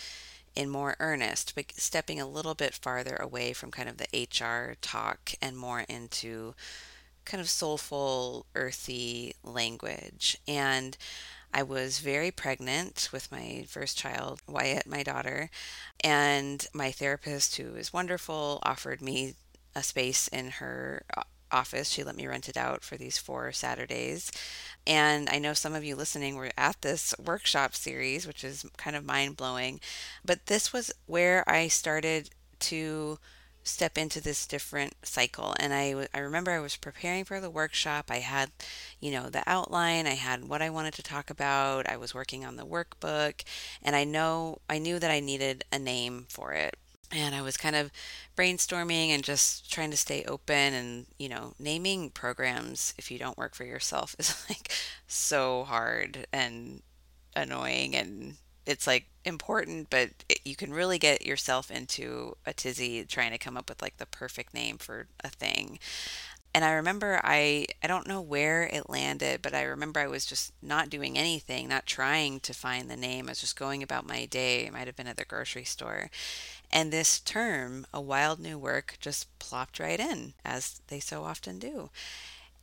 in 0.56 0.68
more 0.68 0.96
earnest, 1.00 1.54
but 1.54 1.72
stepping 1.76 2.20
a 2.20 2.28
little 2.28 2.54
bit 2.54 2.74
farther 2.74 3.16
away 3.16 3.52
from 3.52 3.70
kind 3.70 3.88
of 3.88 3.96
the 3.98 4.28
HR 4.28 4.76
talk 4.80 5.32
and 5.42 5.56
more 5.56 5.80
into 5.88 6.54
kind 7.24 7.40
of 7.40 7.48
soulful, 7.48 8.46
earthy 8.54 9.34
language. 9.42 10.36
And 10.46 10.96
I 11.52 11.62
was 11.62 12.00
very 12.00 12.30
pregnant 12.30 13.08
with 13.12 13.30
my 13.30 13.64
first 13.68 13.96
child, 13.96 14.42
Wyatt, 14.48 14.86
my 14.86 15.02
daughter, 15.02 15.50
and 16.02 16.66
my 16.74 16.90
therapist, 16.90 17.56
who 17.56 17.74
is 17.76 17.92
wonderful, 17.92 18.58
offered 18.64 19.00
me 19.00 19.34
a 19.74 19.82
space 19.82 20.28
in 20.28 20.50
her 20.50 21.04
office. 21.54 21.88
She 21.90 22.04
let 22.04 22.16
me 22.16 22.26
rent 22.26 22.48
it 22.48 22.56
out 22.56 22.82
for 22.82 22.96
these 22.96 23.16
four 23.18 23.52
Saturdays. 23.52 24.30
And 24.86 25.28
I 25.30 25.38
know 25.38 25.54
some 25.54 25.74
of 25.74 25.84
you 25.84 25.96
listening 25.96 26.36
were 26.36 26.50
at 26.58 26.82
this 26.82 27.14
workshop 27.24 27.74
series, 27.74 28.26
which 28.26 28.44
is 28.44 28.66
kind 28.76 28.96
of 28.96 29.04
mind 29.04 29.36
blowing. 29.36 29.80
But 30.24 30.46
this 30.46 30.72
was 30.72 30.92
where 31.06 31.48
I 31.48 31.68
started 31.68 32.30
to 32.60 33.18
step 33.62 33.96
into 33.96 34.20
this 34.20 34.46
different 34.46 34.92
cycle 35.02 35.54
and 35.58 35.72
I, 35.72 36.06
I 36.12 36.18
remember 36.18 36.50
i 36.50 36.60
was 36.60 36.76
preparing 36.76 37.24
for 37.24 37.40
the 37.40 37.48
workshop 37.48 38.10
i 38.10 38.18
had 38.18 38.50
you 39.00 39.10
know 39.10 39.30
the 39.30 39.42
outline 39.46 40.06
i 40.06 40.14
had 40.14 40.44
what 40.44 40.60
i 40.60 40.68
wanted 40.68 40.92
to 40.94 41.02
talk 41.02 41.30
about 41.30 41.88
i 41.88 41.96
was 41.96 42.14
working 42.14 42.44
on 42.44 42.56
the 42.56 42.66
workbook 42.66 43.42
and 43.82 43.96
i 43.96 44.04
know 44.04 44.58
i 44.68 44.78
knew 44.78 44.98
that 44.98 45.10
i 45.10 45.18
needed 45.18 45.64
a 45.72 45.78
name 45.78 46.26
for 46.28 46.52
it 46.52 46.76
and 47.14 47.34
I 47.34 47.42
was 47.42 47.56
kind 47.56 47.76
of 47.76 47.90
brainstorming 48.36 49.08
and 49.08 49.22
just 49.22 49.70
trying 49.70 49.90
to 49.90 49.96
stay 49.96 50.24
open 50.24 50.74
and 50.74 51.06
you 51.18 51.28
know 51.28 51.54
naming 51.58 52.10
programs 52.10 52.94
if 52.98 53.10
you 53.10 53.18
don't 53.18 53.38
work 53.38 53.54
for 53.54 53.64
yourself 53.64 54.16
is 54.18 54.44
like 54.48 54.70
so 55.06 55.64
hard 55.64 56.26
and 56.32 56.82
annoying 57.36 57.94
and 57.94 58.34
it's 58.66 58.86
like 58.86 59.06
important 59.24 59.90
but 59.90 60.10
it, 60.28 60.40
you 60.44 60.56
can 60.56 60.72
really 60.72 60.98
get 60.98 61.24
yourself 61.24 61.70
into 61.70 62.36
a 62.46 62.52
tizzy 62.52 63.04
trying 63.04 63.30
to 63.30 63.38
come 63.38 63.56
up 63.56 63.68
with 63.68 63.82
like 63.82 63.96
the 63.98 64.06
perfect 64.06 64.54
name 64.54 64.78
for 64.78 65.06
a 65.22 65.28
thing 65.28 65.78
and 66.54 66.64
I 66.64 66.72
remember 66.72 67.20
I 67.24 67.66
I 67.82 67.88
don't 67.88 68.06
know 68.06 68.20
where 68.20 68.62
it 68.62 68.88
landed, 68.88 69.42
but 69.42 69.54
I 69.54 69.62
remember 69.64 69.98
I 69.98 70.06
was 70.06 70.24
just 70.24 70.52
not 70.62 70.88
doing 70.88 71.18
anything, 71.18 71.68
not 71.68 71.84
trying 71.84 72.38
to 72.40 72.54
find 72.54 72.88
the 72.88 72.96
name. 72.96 73.26
I 73.26 73.32
was 73.32 73.40
just 73.40 73.58
going 73.58 73.82
about 73.82 74.06
my 74.06 74.24
day. 74.26 74.60
It 74.66 74.72
might 74.72 74.86
have 74.86 74.94
been 74.94 75.08
at 75.08 75.16
the 75.16 75.24
grocery 75.24 75.64
store. 75.64 76.10
And 76.74 76.92
this 76.92 77.20
term, 77.20 77.86
a 77.94 78.02
wild 78.02 78.40
new 78.40 78.58
work, 78.58 78.96
just 79.00 79.38
plopped 79.38 79.78
right 79.78 80.00
in, 80.00 80.34
as 80.44 80.82
they 80.88 81.00
so 81.00 81.24
often 81.24 81.58
do. 81.58 81.90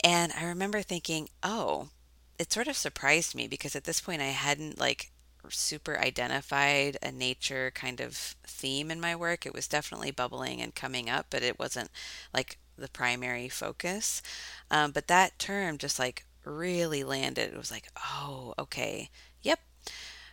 And 0.03 0.33
I 0.33 0.45
remember 0.45 0.81
thinking, 0.81 1.29
oh, 1.43 1.89
it 2.37 2.51
sort 2.51 2.67
of 2.67 2.75
surprised 2.75 3.35
me 3.35 3.47
because 3.47 3.75
at 3.75 3.85
this 3.85 4.01
point 4.01 4.21
I 4.21 4.25
hadn't 4.25 4.79
like 4.79 5.11
super 5.49 5.97
identified 5.99 6.97
a 7.01 7.11
nature 7.11 7.71
kind 7.73 7.99
of 7.99 8.15
theme 8.45 8.91
in 8.91 9.01
my 9.01 9.15
work. 9.15 9.45
It 9.45 9.53
was 9.53 9.67
definitely 9.67 10.11
bubbling 10.11 10.61
and 10.61 10.75
coming 10.75 11.09
up, 11.09 11.27
but 11.29 11.43
it 11.43 11.59
wasn't 11.59 11.89
like 12.33 12.57
the 12.77 12.89
primary 12.89 13.49
focus. 13.49 14.21
Um, 14.69 14.91
but 14.91 15.07
that 15.07 15.39
term 15.39 15.77
just 15.77 15.99
like 15.99 16.25
really 16.45 17.03
landed. 17.03 17.53
It 17.53 17.57
was 17.57 17.71
like, 17.71 17.87
oh, 17.97 18.53
okay, 18.59 19.09
yep. 19.41 19.59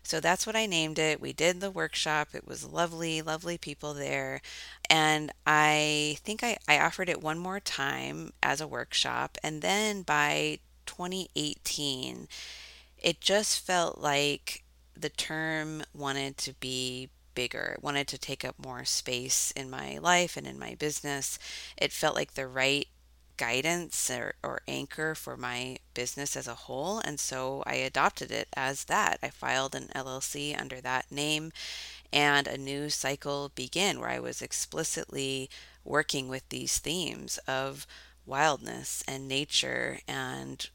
So 0.09 0.21
that's 0.21 0.47
what 0.47 0.57
I 0.57 0.65
named 0.65 0.99
it. 0.99 1.21
We 1.21 1.35
did 1.35 1.61
the 1.61 1.71
workshop. 1.71 2.29
It 2.33 2.49
was 2.49 2.65
lovely, 2.65 3.21
lovely 3.21 3.59
people 3.59 3.93
there. 3.93 4.41
And 4.89 5.31
I 5.47 6.17
think 6.25 6.43
I, 6.43 6.57
I 6.67 6.81
offered 6.81 7.11
it 7.11 7.21
one 7.21 7.39
more 7.39 7.61
time 7.61 8.33
as 8.43 8.63
a 8.63 8.67
workshop. 8.67 9.37
And 9.43 9.61
then 9.61 10.01
by 10.01 10.61
2018, 10.87 12.27
it 12.97 13.21
just 13.21 13.61
felt 13.61 13.99
like 13.99 14.65
the 14.99 15.11
term 15.11 15.83
wanted 15.93 16.39
to 16.39 16.55
be 16.55 17.11
bigger. 17.35 17.75
It 17.77 17.85
wanted 17.85 18.09
to 18.09 18.19
take 18.19 18.47
up 18.47 18.55
more 18.59 18.87
space 18.87 19.51
in 19.51 19.69
my 19.69 19.99
life 19.99 20.39
and 20.39 20.47
in 20.47 20.59
my 20.59 20.75
business. 20.75 21.39
It 21.77 21.93
felt 21.93 22.17
like 22.17 22.33
the 22.33 22.47
right 22.47 22.89
guidance 23.39 24.11
or, 24.11 24.35
or 24.43 24.61
anchor 24.69 25.15
for 25.15 25.37
my 25.37 25.79
business 25.95 26.37
as 26.37 26.47
a 26.47 26.55
whole. 26.55 26.99
And 26.99 27.19
so 27.19 27.63
I 27.67 27.77
adopted 27.77 28.31
it 28.31 28.49
as 28.55 28.85
that. 28.85 29.19
I 29.23 29.31
filed 29.31 29.75
an 29.75 29.89
LLC 29.95 30.61
under 30.61 30.81
that 30.83 31.11
name, 31.11 31.53
and 32.13 32.47
a 32.47 32.59
new 32.59 32.91
cycle 32.91 33.51
began 33.55 34.01
where 34.01 34.11
I 34.11 34.21
was 34.21 34.43
explicitly 34.43 35.49
working 35.85 36.29
with 36.29 36.49
these 36.51 36.79
themes 36.79 37.39
of 37.49 37.87
wildness 38.27 39.03
and 39.09 39.27
nature 39.27 40.01
and 40.07 40.69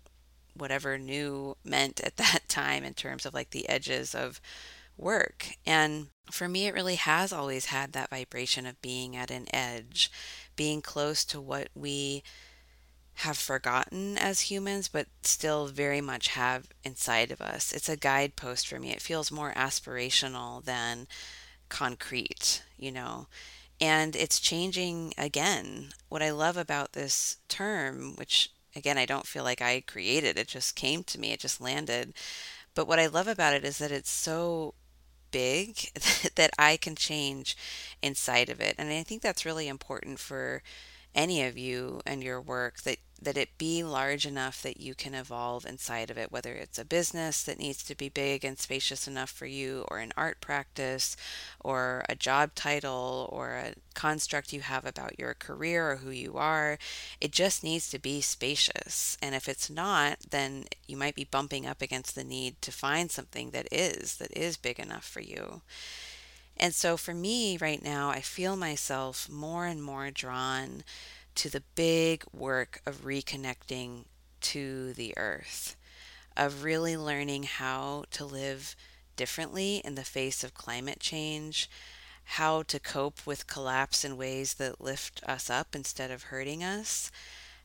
whatever 0.55 0.97
new 0.97 1.55
meant 1.63 1.99
at 2.01 2.17
that 2.17 2.47
time 2.47 2.83
in 2.83 2.93
terms 2.93 3.25
of 3.25 3.33
like 3.33 3.51
the 3.51 3.69
edges 3.69 4.15
of 4.15 4.41
work. 4.97 5.55
And 5.65 6.07
for 6.31 6.47
me, 6.47 6.67
it 6.67 6.73
really 6.73 6.95
has 6.95 7.33
always 7.33 7.65
had 7.65 7.93
that 7.93 8.09
vibration 8.09 8.65
of 8.65 8.81
being 8.81 9.15
at 9.15 9.31
an 9.31 9.47
edge, 9.53 10.11
being 10.55 10.81
close 10.81 11.25
to 11.25 11.41
what 11.41 11.69
we 11.75 12.23
have 13.17 13.37
forgotten 13.37 14.17
as 14.17 14.41
humans, 14.41 14.87
but 14.87 15.07
still 15.21 15.67
very 15.67 16.01
much 16.01 16.29
have 16.29 16.67
inside 16.83 17.31
of 17.31 17.41
us. 17.41 17.71
It's 17.71 17.89
a 17.89 17.95
guidepost 17.95 18.67
for 18.67 18.79
me. 18.79 18.91
It 18.91 19.01
feels 19.01 19.31
more 19.31 19.53
aspirational 19.53 20.63
than 20.63 21.07
concrete, 21.69 22.63
you 22.77 22.91
know. 22.91 23.27
And 23.79 24.15
it's 24.15 24.39
changing 24.39 25.13
again. 25.17 25.89
What 26.09 26.23
I 26.23 26.31
love 26.31 26.57
about 26.57 26.93
this 26.93 27.37
term, 27.47 28.15
which 28.15 28.51
again, 28.75 28.97
I 28.97 29.05
don't 29.05 29.27
feel 29.27 29.43
like 29.43 29.61
I 29.61 29.81
created, 29.81 30.37
it 30.37 30.47
just 30.47 30.75
came 30.75 31.03
to 31.03 31.19
me, 31.19 31.31
it 31.31 31.39
just 31.39 31.61
landed. 31.61 32.13
But 32.75 32.87
what 32.87 32.99
I 32.99 33.07
love 33.07 33.27
about 33.27 33.53
it 33.53 33.63
is 33.63 33.77
that 33.77 33.91
it's 33.91 34.09
so 34.09 34.73
big 35.31 35.91
that 36.35 36.51
I 36.57 36.77
can 36.77 36.95
change 36.95 37.55
inside 38.01 38.49
of 38.49 38.59
it. 38.59 38.75
And 38.77 38.89
I 38.89 39.03
think 39.03 39.21
that's 39.21 39.45
really 39.45 39.67
important 39.67 40.19
for 40.19 40.63
any 41.15 41.43
of 41.43 41.57
you 41.57 42.01
and 42.05 42.23
your 42.23 42.41
work 42.41 42.81
that 42.81 42.97
that 43.21 43.37
it 43.37 43.57
be 43.57 43.83
large 43.83 44.25
enough 44.25 44.61
that 44.61 44.81
you 44.81 44.93
can 44.93 45.13
evolve 45.13 45.65
inside 45.65 46.09
of 46.11 46.17
it 46.17 46.31
whether 46.31 46.53
it's 46.53 46.77
a 46.77 46.85
business 46.85 47.43
that 47.43 47.59
needs 47.59 47.81
to 47.83 47.95
be 47.95 48.09
big 48.09 48.43
and 48.43 48.59
spacious 48.59 49.07
enough 49.07 49.29
for 49.29 49.45
you 49.45 49.85
or 49.89 49.99
an 49.99 50.11
art 50.17 50.41
practice 50.41 51.15
or 51.61 52.03
a 52.09 52.15
job 52.15 52.53
title 52.55 53.29
or 53.31 53.51
a 53.53 53.73
construct 53.93 54.51
you 54.51 54.61
have 54.61 54.85
about 54.85 55.17
your 55.17 55.33
career 55.33 55.91
or 55.91 55.95
who 55.97 56.09
you 56.09 56.35
are. 56.37 56.77
It 57.21 57.31
just 57.31 57.63
needs 57.63 57.89
to 57.91 57.99
be 57.99 58.19
spacious. 58.21 59.17
And 59.21 59.35
if 59.35 59.47
it's 59.47 59.69
not 59.69 60.17
then 60.31 60.65
you 60.87 60.97
might 60.97 61.15
be 61.15 61.23
bumping 61.23 61.65
up 61.65 61.81
against 61.81 62.15
the 62.15 62.23
need 62.23 62.61
to 62.61 62.71
find 62.71 63.09
something 63.09 63.51
that 63.51 63.67
is 63.71 64.17
that 64.17 64.35
is 64.35 64.57
big 64.57 64.79
enough 64.79 65.05
for 65.05 65.21
you 65.21 65.61
and 66.57 66.73
so 66.73 66.97
for 66.97 67.13
me 67.13 67.57
right 67.57 67.83
now, 67.83 68.09
I 68.09 68.21
feel 68.21 68.55
myself 68.55 69.29
more 69.29 69.65
and 69.65 69.81
more 69.83 70.11
drawn 70.11 70.83
to 71.35 71.49
the 71.49 71.63
big 71.75 72.23
work 72.31 72.81
of 72.85 73.03
reconnecting 73.03 74.05
to 74.41 74.93
the 74.93 75.13
earth, 75.17 75.75
of 76.37 76.63
really 76.63 76.95
learning 76.97 77.43
how 77.43 78.05
to 78.11 78.25
live 78.25 78.75
differently 79.15 79.81
in 79.83 79.95
the 79.95 80.03
face 80.03 80.43
of 80.43 80.53
climate 80.53 80.99
change, 80.99 81.69
how 82.25 82.63
to 82.63 82.79
cope 82.79 83.25
with 83.25 83.47
collapse 83.47 84.03
in 84.05 84.17
ways 84.17 84.55
that 84.55 84.81
lift 84.81 85.21
us 85.23 85.49
up 85.49 85.75
instead 85.75 86.11
of 86.11 86.23
hurting 86.23 86.63
us, 86.63 87.11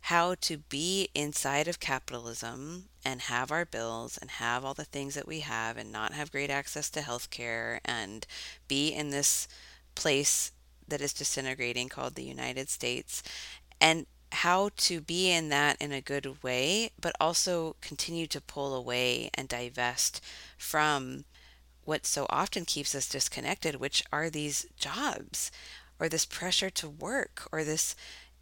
how 0.02 0.34
to 0.40 0.58
be 0.58 1.08
inside 1.14 1.68
of 1.68 1.80
capitalism 1.80 2.84
and 3.04 3.22
have 3.22 3.50
our 3.50 3.64
bills 3.64 4.18
and 4.18 4.30
have 4.32 4.64
all 4.64 4.74
the 4.74 4.84
things 4.84 5.14
that 5.14 5.28
we 5.28 5.40
have 5.40 5.76
and 5.76 5.92
not 5.92 6.12
have 6.12 6.32
great 6.32 6.50
access 6.50 6.88
to 6.90 7.00
healthcare 7.00 7.78
and 7.84 8.26
be 8.68 8.88
in 8.88 9.10
this 9.10 9.48
place 9.94 10.52
that 10.86 11.00
is 11.00 11.12
disintegrating 11.12 11.88
called 11.88 12.14
the 12.14 12.24
United 12.24 12.68
States 12.68 13.22
and 13.80 14.06
how 14.32 14.70
to 14.76 15.00
be 15.00 15.30
in 15.30 15.48
that 15.48 15.76
in 15.80 15.92
a 15.92 16.00
good 16.00 16.42
way, 16.42 16.90
but 17.00 17.14
also 17.20 17.76
continue 17.80 18.26
to 18.26 18.40
pull 18.40 18.74
away 18.74 19.30
and 19.34 19.48
divest 19.48 20.22
from 20.56 21.24
what 21.84 22.04
so 22.04 22.26
often 22.28 22.64
keeps 22.64 22.94
us 22.94 23.08
disconnected, 23.08 23.76
which 23.76 24.04
are 24.12 24.28
these 24.28 24.66
jobs 24.76 25.50
or 25.98 26.08
this 26.08 26.26
pressure 26.26 26.70
to 26.70 26.88
work 26.88 27.48
or 27.50 27.64
this 27.64 27.96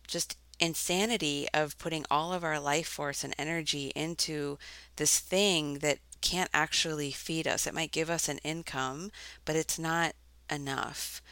just 0.07 0.37
insanity 0.59 1.47
of 1.53 1.79
putting 1.79 2.05
all 2.11 2.33
of 2.33 2.45
our 2.45 2.59
life 2.59 2.89
force 2.89 3.25
and 3.25 3.35
energy 3.39 3.93
into 3.95 4.59
this 4.97 5.19
thing 5.19 5.79
that 5.79 5.99
can't 6.21 6.51
actually 6.53 7.11
feed 7.11 7.47
us. 7.47 7.67
It 7.67 7.75
might 7.75 7.93
give 7.93 8.11
us 8.11 8.29
an 8.29 8.39
income, 8.39 9.11
but 9.45 9.57
it's 9.57 9.79
not 9.79 10.15
enough. 10.51 11.23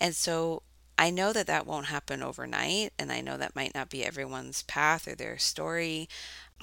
And 0.00 0.14
so 0.14 0.62
I 0.98 1.10
know 1.10 1.32
that 1.32 1.46
that 1.46 1.66
won't 1.66 1.86
happen 1.86 2.22
overnight, 2.22 2.92
and 2.98 3.12
I 3.12 3.20
know 3.20 3.36
that 3.36 3.56
might 3.56 3.74
not 3.74 3.90
be 3.90 4.04
everyone's 4.04 4.62
path 4.62 5.06
or 5.06 5.14
their 5.14 5.36
story, 5.36 6.08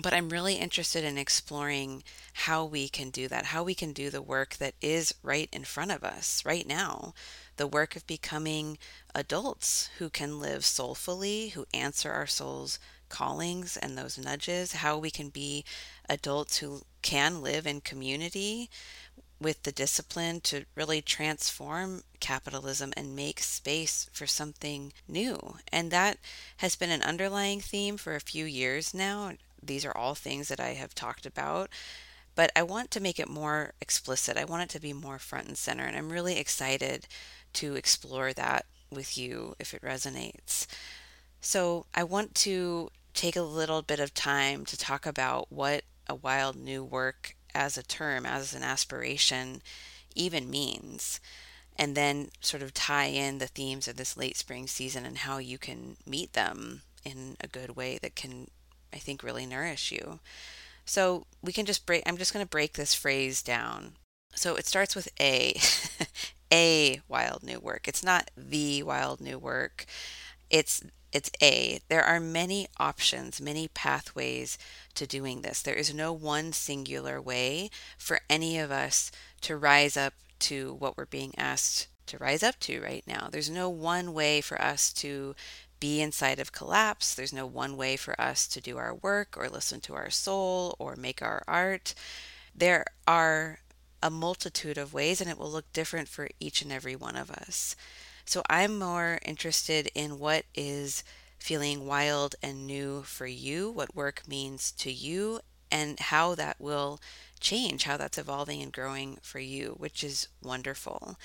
but 0.01 0.13
I'm 0.13 0.29
really 0.29 0.55
interested 0.55 1.03
in 1.03 1.19
exploring 1.19 2.03
how 2.33 2.65
we 2.65 2.89
can 2.89 3.11
do 3.11 3.27
that, 3.27 3.45
how 3.47 3.63
we 3.63 3.75
can 3.75 3.93
do 3.93 4.09
the 4.09 4.23
work 4.23 4.55
that 4.55 4.73
is 4.81 5.13
right 5.21 5.49
in 5.51 5.63
front 5.63 5.91
of 5.91 6.03
us 6.03 6.43
right 6.45 6.65
now 6.67 7.13
the 7.57 7.67
work 7.67 7.95
of 7.95 8.07
becoming 8.07 8.77
adults 9.13 9.89
who 9.99 10.09
can 10.09 10.39
live 10.39 10.65
soulfully, 10.65 11.49
who 11.49 11.65
answer 11.73 12.11
our 12.11 12.27
soul's 12.27 12.79
callings 13.09 13.77
and 13.77 13.97
those 13.97 14.17
nudges, 14.17 14.73
how 14.73 14.97
we 14.97 15.11
can 15.11 15.29
be 15.29 15.63
adults 16.09 16.57
who 16.57 16.81
can 17.01 17.41
live 17.41 17.67
in 17.67 17.79
community 17.81 18.69
with 19.39 19.63
the 19.63 19.71
discipline 19.71 20.39
to 20.39 20.65
really 20.73 21.01
transform 21.01 22.01
capitalism 22.19 22.93
and 22.95 23.15
make 23.15 23.39
space 23.39 24.09
for 24.13 24.25
something 24.25 24.93
new. 25.07 25.57
And 25.71 25.91
that 25.91 26.17
has 26.57 26.75
been 26.75 26.89
an 26.89 27.03
underlying 27.03 27.59
theme 27.59 27.97
for 27.97 28.15
a 28.15 28.21
few 28.21 28.45
years 28.45 28.93
now. 28.93 29.33
These 29.61 29.85
are 29.85 29.95
all 29.95 30.15
things 30.15 30.47
that 30.47 30.59
I 30.59 30.69
have 30.69 30.95
talked 30.95 31.25
about, 31.25 31.69
but 32.35 32.51
I 32.55 32.63
want 32.63 32.89
to 32.91 33.01
make 33.01 33.19
it 33.19 33.29
more 33.29 33.73
explicit. 33.81 34.37
I 34.37 34.45
want 34.45 34.63
it 34.63 34.69
to 34.69 34.81
be 34.81 34.93
more 34.93 35.19
front 35.19 35.47
and 35.47 35.57
center. 35.57 35.83
And 35.83 35.95
I'm 35.95 36.11
really 36.11 36.39
excited 36.39 37.07
to 37.53 37.75
explore 37.75 38.33
that 38.33 38.65
with 38.91 39.17
you 39.17 39.55
if 39.59 39.73
it 39.73 39.81
resonates. 39.81 40.67
So, 41.41 41.85
I 41.93 42.03
want 42.03 42.35
to 42.35 42.89
take 43.13 43.35
a 43.35 43.41
little 43.41 43.81
bit 43.81 43.99
of 43.99 44.13
time 44.13 44.65
to 44.65 44.77
talk 44.77 45.05
about 45.05 45.51
what 45.51 45.83
a 46.07 46.15
wild 46.15 46.55
new 46.55 46.83
work 46.83 47.35
as 47.53 47.77
a 47.77 47.83
term, 47.83 48.25
as 48.25 48.53
an 48.53 48.63
aspiration, 48.63 49.61
even 50.15 50.49
means, 50.49 51.19
and 51.77 51.95
then 51.95 52.29
sort 52.39 52.63
of 52.63 52.73
tie 52.73 53.05
in 53.05 53.37
the 53.37 53.47
themes 53.47 53.87
of 53.87 53.95
this 53.95 54.17
late 54.17 54.37
spring 54.37 54.67
season 54.67 55.05
and 55.05 55.19
how 55.19 55.37
you 55.37 55.57
can 55.57 55.97
meet 56.05 56.33
them 56.33 56.81
in 57.03 57.35
a 57.41 57.47
good 57.47 57.75
way 57.75 57.99
that 58.01 58.15
can, 58.15 58.47
I 58.93 58.97
think, 58.97 59.23
really 59.23 59.45
nourish 59.45 59.91
you. 59.91 60.19
So 60.85 61.25
we 61.41 61.53
can 61.53 61.65
just 61.65 61.85
break, 61.85 62.03
I'm 62.05 62.17
just 62.17 62.33
going 62.33 62.45
to 62.45 62.49
break 62.49 62.73
this 62.73 62.93
phrase 62.93 63.41
down. 63.41 63.93
So 64.35 64.55
it 64.55 64.65
starts 64.65 64.95
with 64.95 65.09
A, 65.19 65.59
a 66.53 67.01
wild 67.09 67.43
new 67.43 67.59
work. 67.59 67.87
It's 67.87 68.03
not 68.03 68.31
the 68.37 68.83
wild 68.83 69.19
new 69.19 69.39
work. 69.39 69.85
It's 70.49 70.83
it's 71.11 71.31
A. 71.41 71.79
There 71.89 72.03
are 72.03 72.19
many 72.19 72.67
options, 72.79 73.39
many 73.41 73.67
pathways 73.67 74.57
to 74.95 75.05
doing 75.05 75.41
this. 75.41 75.61
There 75.61 75.75
is 75.75 75.93
no 75.93 76.11
one 76.11 76.53
singular 76.53 77.21
way 77.21 77.69
for 77.97 78.21
any 78.29 78.57
of 78.57 78.71
us 78.71 79.11
to 79.41 79.57
rise 79.57 79.95
up 79.95 80.13
to 80.39 80.73
what 80.79 80.97
we're 80.97 81.05
being 81.05 81.33
asked 81.37 81.87
to 82.07 82.17
rise 82.17 82.43
up 82.43 82.59
to 82.59 82.81
right 82.81 83.03
now. 83.07 83.29
There's 83.31 83.49
no 83.49 83.69
one 83.69 84.13
way 84.13 84.41
for 84.41 84.61
us 84.61 84.91
to 84.93 85.35
be 85.79 86.01
inside 86.01 86.39
of 86.39 86.51
collapse. 86.51 87.13
There's 87.13 87.33
no 87.33 87.45
one 87.45 87.77
way 87.77 87.95
for 87.95 88.19
us 88.19 88.47
to 88.47 88.61
do 88.61 88.77
our 88.77 88.95
work 88.95 89.37
or 89.37 89.49
listen 89.49 89.81
to 89.81 89.95
our 89.95 90.09
soul 90.09 90.75
or 90.79 90.95
make 90.95 91.21
our 91.21 91.43
art. 91.47 91.93
There 92.55 92.85
are 93.07 93.59
a 94.03 94.09
multitude 94.09 94.77
of 94.77 94.93
ways 94.93 95.21
and 95.21 95.29
it 95.29 95.37
will 95.39 95.49
look 95.49 95.71
different 95.71 96.09
for 96.09 96.27
each 96.37 96.61
and 96.61 96.73
every 96.73 96.95
one 96.95 97.15
of 97.15 97.31
us. 97.31 97.75
So 98.25 98.43
I'm 98.49 98.77
more 98.77 99.17
interested 99.23 99.89
in 99.95 100.19
what 100.19 100.43
is 100.53 101.03
feeling 101.39 101.87
wild 101.87 102.35
and 102.43 102.67
new 102.67 103.03
for 103.03 103.25
you, 103.25 103.71
what 103.71 103.95
work 103.95 104.27
means 104.27 104.73
to 104.73 104.91
you, 104.91 105.39
and 105.73 105.99
how 105.99 106.35
that 106.35 106.61
will 106.61 107.01
change, 107.39 107.83
how 107.83 107.97
that's 107.97 108.19
evolving 108.19 108.61
and 108.61 108.71
growing 108.71 109.17
for 109.23 109.39
you, 109.39 109.75
which 109.77 110.03
is 110.03 110.27
wonderful. 110.41 111.17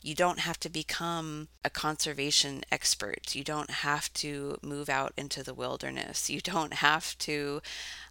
You 0.00 0.14
don't 0.14 0.38
have 0.38 0.60
to 0.60 0.70
become 0.70 1.48
a 1.64 1.70
conservation 1.70 2.62
expert. 2.70 3.34
You 3.34 3.42
don't 3.42 3.70
have 3.70 4.10
to 4.14 4.58
move 4.62 4.88
out 4.88 5.12
into 5.16 5.42
the 5.42 5.52
wilderness. 5.52 6.30
You 6.30 6.40
don't 6.40 6.74
have 6.74 7.18
to 7.18 7.60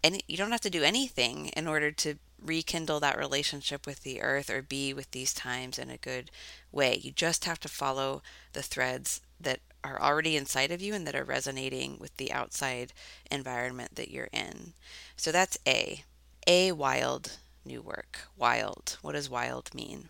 and 0.03 0.21
you 0.27 0.35
don't 0.35 0.51
have 0.51 0.61
to 0.61 0.69
do 0.69 0.83
anything 0.83 1.47
in 1.47 1.65
order 1.65 1.91
to 1.91 2.15
rekindle 2.43 2.99
that 2.99 3.17
relationship 3.17 3.87
with 3.87 4.03
the 4.03 4.21
earth 4.21 4.49
or 4.49 4.61
be 4.61 4.93
with 4.93 5.09
these 5.11 5.33
times 5.33 5.79
in 5.79 5.89
a 5.89 5.97
good 5.97 6.29
way. 6.73 6.99
You 7.01 7.11
just 7.11 7.45
have 7.45 7.59
to 7.61 7.69
follow 7.69 8.21
the 8.51 8.61
threads 8.61 9.21
that 9.39 9.61
are 9.85 10.01
already 10.01 10.35
inside 10.35 10.71
of 10.71 10.81
you 10.81 10.93
and 10.93 11.05
that 11.05 11.15
are 11.15 11.23
resonating 11.23 11.97
with 11.99 12.15
the 12.17 12.31
outside 12.31 12.93
environment 13.29 13.95
that 13.95 14.09
you're 14.09 14.29
in. 14.33 14.73
So 15.15 15.31
that's 15.31 15.57
A. 15.67 16.03
A 16.47 16.71
wild 16.71 17.37
new 17.63 17.81
work. 17.81 18.27
Wild. 18.37 18.97
What 19.01 19.13
does 19.13 19.29
wild 19.29 19.73
mean? 19.73 20.09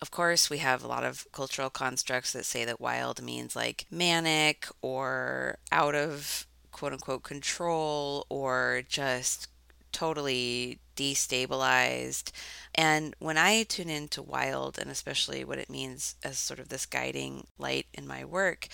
Of 0.00 0.10
course, 0.10 0.50
we 0.50 0.58
have 0.58 0.84
a 0.84 0.88
lot 0.88 1.04
of 1.04 1.26
cultural 1.32 1.70
constructs 1.70 2.32
that 2.32 2.44
say 2.44 2.64
that 2.64 2.80
wild 2.80 3.22
means 3.22 3.56
like 3.56 3.86
manic 3.90 4.66
or 4.82 5.58
out 5.72 5.94
of 5.94 6.46
quote 6.70 6.92
unquote 6.92 7.22
control 7.22 8.26
or 8.28 8.82
just 8.88 9.48
totally 9.92 10.78
destabilized. 10.94 12.30
And 12.74 13.14
when 13.18 13.38
I 13.38 13.62
tune 13.62 13.88
into 13.88 14.22
wild, 14.22 14.78
and 14.78 14.90
especially 14.90 15.44
what 15.44 15.58
it 15.58 15.70
means 15.70 16.16
as 16.22 16.38
sort 16.38 16.60
of 16.60 16.68
this 16.68 16.84
guiding 16.84 17.46
light 17.58 17.86
in 17.94 18.06
my 18.06 18.24
work, 18.24 18.68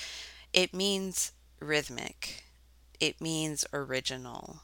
it 0.54 0.72
means 0.72 1.32
rhythmic, 1.60 2.44
it 3.00 3.20
means 3.20 3.66
original, 3.72 4.62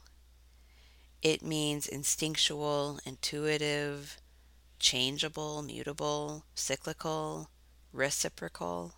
it 1.22 1.42
means 1.42 1.86
instinctual, 1.86 2.98
intuitive, 3.04 4.18
changeable, 4.78 5.62
mutable, 5.62 6.44
cyclical, 6.54 7.50
reciprocal. 7.92 8.94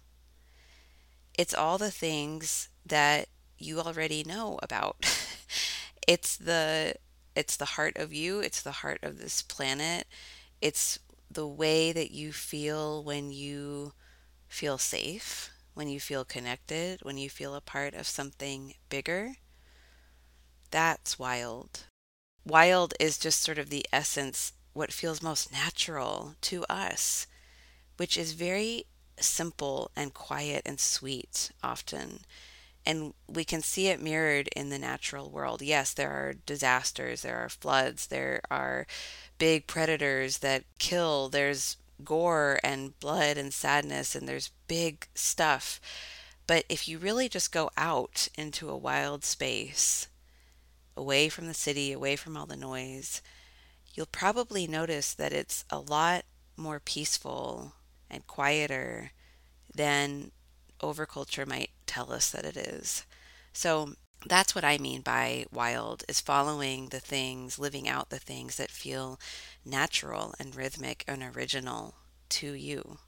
It's 1.37 1.55
all 1.55 1.79
the 1.79 1.91
things 1.91 2.69
that 2.85 3.29
you 3.59 3.81
already 3.81 4.25
know 4.25 4.59
about. 4.63 4.97
it's 6.09 6.37
the 6.37 6.95
it's 7.37 7.57
the 7.57 7.65
heart 7.77 7.97
of 7.97 8.13
you, 8.13 8.41
it's 8.41 8.63
the 8.63 8.73
heart 8.83 9.01
of 9.03 9.19
this 9.19 9.43
planet. 9.43 10.07
It's 10.61 10.99
the 11.31 11.47
way 11.47 11.93
that 11.93 12.11
you 12.11 12.33
feel 12.33 13.05
when 13.05 13.31
you 13.33 13.93
feel 14.49 14.79
safe, 14.79 15.51
when 15.75 15.89
you 15.89 16.01
feel 16.01 16.25
connected, 16.25 17.01
when 17.03 17.19
you 17.19 17.31
feel 17.31 17.55
a 17.55 17.61
part 17.61 17.95
of 17.95 18.07
something 18.07 18.75
bigger. 18.89 19.35
That's 20.71 21.19
wild. 21.19 21.85
Wild 22.47 22.95
is 23.01 23.19
just 23.19 23.43
sort 23.43 23.59
of 23.59 23.71
the 23.71 23.87
essence, 23.93 24.53
what 24.73 24.93
feels 24.93 25.23
most 25.23 25.53
natural 25.53 26.35
to 26.43 26.65
us, 26.67 27.27
which 27.97 28.17
is 28.17 28.33
very 28.33 28.85
simple 29.19 29.91
and 29.97 30.15
quiet 30.15 30.63
and 30.67 30.81
sweet 30.81 31.51
often 31.63 32.21
and 32.87 33.15
we 33.29 33.45
can 33.45 33.63
see 33.63 33.89
it 33.89 34.01
mirrored 34.01 34.49
in 34.57 34.71
the 34.71 34.79
natural 34.79 35.31
world. 35.31 35.63
Yes, 35.63 35.93
there 35.93 36.11
are 36.11 36.35
disasters, 36.47 37.23
there 37.23 37.37
are 37.39 37.49
floods, 37.49 38.07
there 38.07 38.41
are 38.51 38.87
big 39.39 39.67
predators 39.67 40.39
that 40.39 40.65
kill, 40.79 41.29
there's 41.29 41.77
gore 42.01 42.59
and 42.63 42.99
blood 43.01 43.37
and 43.37 43.53
sadness, 43.53 44.15
and 44.15 44.29
there's 44.29 44.51
big 44.67 45.07
stuff. 45.15 45.81
But 46.47 46.65
if 46.69 46.89
you 46.89 46.99
really 46.99 47.29
just 47.29 47.53
go 47.53 47.71
out 47.77 48.29
into 48.37 48.69
a 48.69 48.77
wild 48.77 49.25
space, 49.25 50.09
away 50.97 51.29
from 51.29 51.47
the 51.47 51.55
city, 51.55 51.93
away 51.93 52.17
from 52.17 52.37
all 52.37 52.47
the 52.47 52.57
noise, 52.57 53.23
you'll 53.95 54.07
probably 54.07 54.67
notice 54.67 55.15
that 55.15 55.33
it's 55.33 55.65
a 55.71 55.79
lot 55.79 56.25
more 56.57 56.81
peaceful 56.81 57.75
and 58.11 58.27
quieter 58.27 59.13
than 59.75 60.33
overculture 60.83 61.47
might 61.47 61.71
tell 61.87 62.13
us 62.13 62.31
that 62.31 62.45
it 62.45 62.57
is. 62.57 63.07
So 63.53 63.95
that's 64.27 64.55
what 64.55 64.65
I 64.65 64.79
mean 64.79 65.01
by 65.01 65.47
wild 65.51 66.05
is 66.09 66.21
following 66.21 66.89
the 66.89 67.01
things, 67.01 67.59
living 67.59 67.89
out 67.89 68.11
the 68.11 68.19
things 68.19 68.57
that 68.57 68.71
feel 68.71 69.19
natural 69.65 70.35
and 70.39 70.55
rhythmic 70.55 71.05
and 71.09 71.23
original 71.23 71.95
to 72.31 72.53
you 72.53 72.99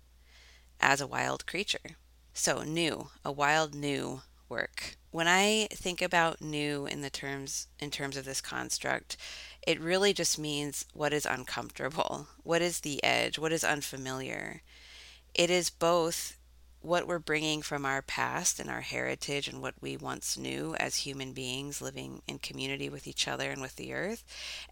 as 0.81 1.01
a 1.01 1.07
wild 1.07 1.47
creature. 1.47 1.97
So 2.33 2.63
new, 2.63 3.09
a 3.25 3.31
wild 3.31 3.75
new 3.75 4.23
work. 4.49 4.97
When 5.11 5.29
I 5.29 5.69
think 5.73 6.01
about 6.01 6.41
new 6.41 6.87
in 6.87 7.03
the 7.03 7.11
terms 7.11 7.69
in 7.79 7.91
terms 7.91 8.17
of 8.17 8.25
this 8.25 8.41
construct, 8.41 9.17
it 9.67 9.81
really 9.81 10.13
just 10.13 10.39
means 10.39 10.87
what 10.95 11.13
is 11.13 11.27
uncomfortable, 11.27 12.29
what 12.43 12.63
is 12.63 12.81
the 12.81 13.03
edge, 13.05 13.39
what 13.39 13.53
is 13.53 13.65
unfamiliar. 13.65 14.63
It 15.35 15.51
is 15.51 15.71
both 15.71 16.37
what 16.83 17.07
we're 17.07 17.19
bringing 17.19 17.63
from 17.63 17.85
our 17.85 18.03
past 18.03 18.59
and 18.59 18.69
our 18.69 18.81
heritage 18.81 19.49
and 19.49 19.63
what 19.63 19.75
we 19.81 19.97
once 19.97 20.37
knew 20.37 20.75
as 20.79 20.97
human 20.97 21.33
beings 21.33 21.81
living 21.81 22.23
in 22.27 22.39
community 22.39 22.89
with 22.89 23.07
each 23.07 23.29
other 23.29 23.51
and 23.51 23.63
with 23.63 23.77
the 23.77 23.95
earth. 23.95 24.25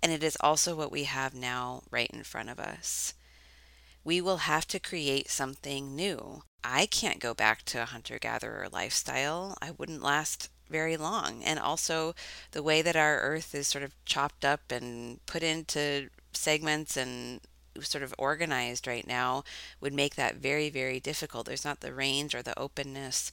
And 0.03 0.11
it 0.13 0.23
is 0.23 0.37
also 0.41 0.75
what 0.75 0.93
we 0.93 1.05
have 1.05 1.35
now 1.35 1.83
right 1.91 2.11
in 2.13 2.23
front 2.25 2.51
of 2.51 2.59
us. 2.59 3.15
We 4.05 4.21
will 4.21 4.39
have 4.39 4.67
to 4.69 4.81
create 4.81 5.31
something 5.31 5.95
new. 5.95 6.43
I 6.65 6.87
can't 6.87 7.21
go 7.21 7.35
back 7.35 7.65
to 7.67 7.83
a 7.83 7.87
hunter 7.87 8.19
gatherer 8.19 8.69
lifestyle. 8.71 9.57
I 9.63 9.71
wouldn't 9.71 10.03
last 10.03 10.49
very 10.69 10.97
long. 10.97 11.43
And 11.45 11.59
also, 11.59 12.15
the 12.53 12.63
way 12.63 12.83
that 12.83 12.97
our 12.97 13.21
earth 13.21 13.55
is 13.55 13.69
sort 13.69 13.85
of 13.85 13.95
chopped 14.05 14.45
up 14.45 14.71
and 14.71 15.25
put 15.27 15.43
into 15.43 16.09
segments 16.33 16.97
and 16.97 17.41
sort 17.81 18.05
of 18.05 18.15
organized 18.19 18.87
right 18.87 19.07
now 19.07 19.45
would 19.81 19.93
make 19.93 20.15
that 20.17 20.37
very, 20.37 20.71
very 20.71 21.01
difficult. 21.01 21.47
There's 21.47 21.65
not 21.65 21.81
the 21.81 21.95
range 21.95 22.35
or 22.35 22.43
the 22.43 22.59
openness 22.59 23.33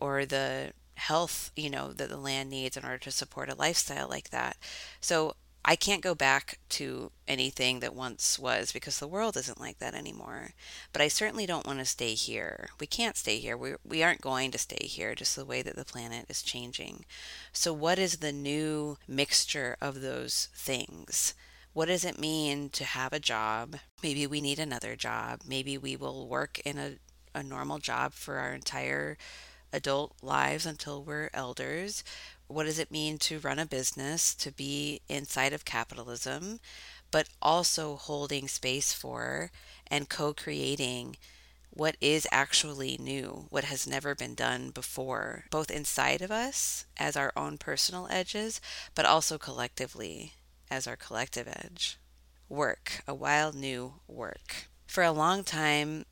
or 0.00 0.24
the 0.24 0.72
health, 0.96 1.50
you 1.56 1.70
know, 1.70 1.92
that 1.92 2.08
the 2.08 2.16
land 2.16 2.50
needs 2.50 2.76
in 2.76 2.84
order 2.84 2.98
to 2.98 3.10
support 3.10 3.50
a 3.50 3.54
lifestyle 3.54 4.08
like 4.08 4.30
that. 4.30 4.56
So 5.00 5.34
I 5.66 5.76
can't 5.76 6.02
go 6.02 6.14
back 6.14 6.58
to 6.70 7.10
anything 7.26 7.80
that 7.80 7.94
once 7.94 8.38
was 8.38 8.70
because 8.70 8.98
the 8.98 9.08
world 9.08 9.34
isn't 9.36 9.60
like 9.60 9.78
that 9.78 9.94
anymore. 9.94 10.50
But 10.92 11.00
I 11.00 11.08
certainly 11.08 11.46
don't 11.46 11.66
want 11.66 11.78
to 11.78 11.86
stay 11.86 12.12
here. 12.12 12.68
We 12.78 12.86
can't 12.86 13.16
stay 13.16 13.38
here. 13.38 13.56
We, 13.56 13.74
we 13.82 14.02
aren't 14.02 14.20
going 14.20 14.50
to 14.50 14.58
stay 14.58 14.86
here, 14.86 15.14
just 15.14 15.36
the 15.36 15.44
way 15.44 15.62
that 15.62 15.74
the 15.74 15.86
planet 15.86 16.26
is 16.28 16.42
changing. 16.42 17.06
So, 17.52 17.72
what 17.72 17.98
is 17.98 18.18
the 18.18 18.32
new 18.32 18.98
mixture 19.08 19.78
of 19.80 20.02
those 20.02 20.48
things? 20.54 21.32
What 21.74 21.88
does 21.88 22.04
it 22.04 22.18
mean 22.18 22.70
to 22.70 22.84
have 22.84 23.12
a 23.12 23.20
job? 23.20 23.76
Maybe 24.02 24.26
we 24.26 24.40
need 24.40 24.58
another 24.58 24.96
job. 24.96 25.42
Maybe 25.46 25.76
we 25.76 25.96
will 25.96 26.26
work 26.28 26.58
in 26.60 26.78
a, 26.78 26.94
a 27.34 27.42
normal 27.42 27.78
job 27.78 28.14
for 28.14 28.36
our 28.38 28.54
entire 28.54 29.18
adult 29.72 30.14
lives 30.22 30.64
until 30.66 31.02
we're 31.02 31.30
elders 31.34 32.04
what 32.46 32.64
does 32.64 32.78
it 32.78 32.90
mean 32.90 33.18
to 33.18 33.38
run 33.38 33.58
a 33.58 33.66
business, 33.66 34.34
to 34.34 34.52
be 34.52 35.00
inside 35.08 35.52
of 35.52 35.64
capitalism, 35.64 36.60
but 37.10 37.28
also 37.40 37.96
holding 37.96 38.48
space 38.48 38.92
for 38.92 39.50
and 39.86 40.08
co 40.08 40.34
creating 40.34 41.16
what 41.70 41.96
is 42.00 42.28
actually 42.30 42.96
new, 43.00 43.46
what 43.50 43.64
has 43.64 43.86
never 43.86 44.14
been 44.14 44.34
done 44.34 44.70
before, 44.70 45.44
both 45.50 45.70
inside 45.70 46.22
of 46.22 46.30
us 46.30 46.86
as 46.96 47.16
our 47.16 47.32
own 47.36 47.58
personal 47.58 48.06
edges, 48.10 48.60
but 48.94 49.04
also 49.04 49.38
collectively 49.38 50.34
as 50.70 50.86
our 50.86 50.96
collective 50.96 51.48
edge. 51.48 51.98
Work, 52.48 53.02
a 53.06 53.14
wild 53.14 53.54
new 53.54 53.94
work. 54.06 54.68
For 54.86 55.02
a 55.02 55.12
long 55.12 55.44
time, 55.44 56.04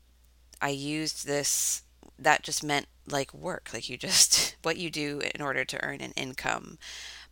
I 0.61 0.69
used 0.69 1.25
this 1.25 1.83
that 2.19 2.43
just 2.43 2.63
meant 2.63 2.87
like 3.07 3.33
work, 3.33 3.69
like 3.73 3.89
you 3.89 3.97
just 3.97 4.55
what 4.63 4.77
you 4.77 4.89
do 4.89 5.21
in 5.35 5.41
order 5.41 5.65
to 5.65 5.83
earn 5.83 6.01
an 6.01 6.13
income. 6.15 6.77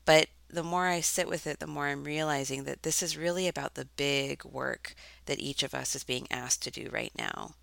But 0.06 0.28
the 0.50 0.64
more 0.64 0.88
I 0.88 1.02
sit 1.02 1.28
with 1.28 1.48
it, 1.48 1.60
the 1.60 1.68
more 1.68 1.88
I'm 1.88 2.04
realizing 2.04 2.66
that 2.66 2.84
this 2.84 3.02
is 3.02 3.18
really 3.18 3.48
about 3.48 3.76
the 3.76 3.86
big 3.86 4.44
work 4.44 4.96
that 5.26 5.40
each 5.40 5.64
of 5.64 5.74
us 5.74 5.96
is 5.96 6.04
being 6.04 6.28
asked 6.30 6.62
to 6.64 6.72
do 6.72 6.90
right 6.92 7.14
now. 7.18 7.56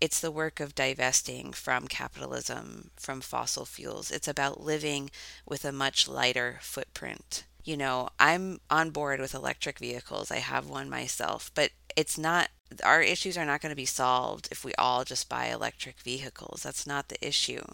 It's 0.00 0.20
the 0.20 0.30
work 0.30 0.58
of 0.58 0.74
divesting 0.74 1.52
from 1.52 1.86
capitalism, 1.86 2.90
from 2.96 3.20
fossil 3.20 3.64
fuels. 3.64 4.10
It's 4.10 4.26
about 4.26 4.60
living 4.60 5.10
with 5.46 5.64
a 5.64 5.72
much 5.72 6.08
lighter 6.08 6.58
footprint. 6.62 7.44
You 7.64 7.78
know, 7.78 8.10
I'm 8.20 8.60
on 8.70 8.90
board 8.90 9.20
with 9.20 9.34
electric 9.34 9.78
vehicles. 9.78 10.30
I 10.30 10.36
have 10.36 10.68
one 10.68 10.90
myself, 10.90 11.50
but 11.54 11.70
it's 11.96 12.18
not 12.18 12.50
our 12.82 13.00
issues 13.00 13.38
are 13.38 13.44
not 13.44 13.60
going 13.60 13.70
to 13.70 13.76
be 13.76 13.84
solved 13.84 14.48
if 14.50 14.64
we 14.64 14.74
all 14.74 15.04
just 15.04 15.28
buy 15.28 15.46
electric 15.46 16.00
vehicles. 16.00 16.62
That's 16.62 16.86
not 16.86 17.08
the 17.08 17.26
issue. 17.26 17.64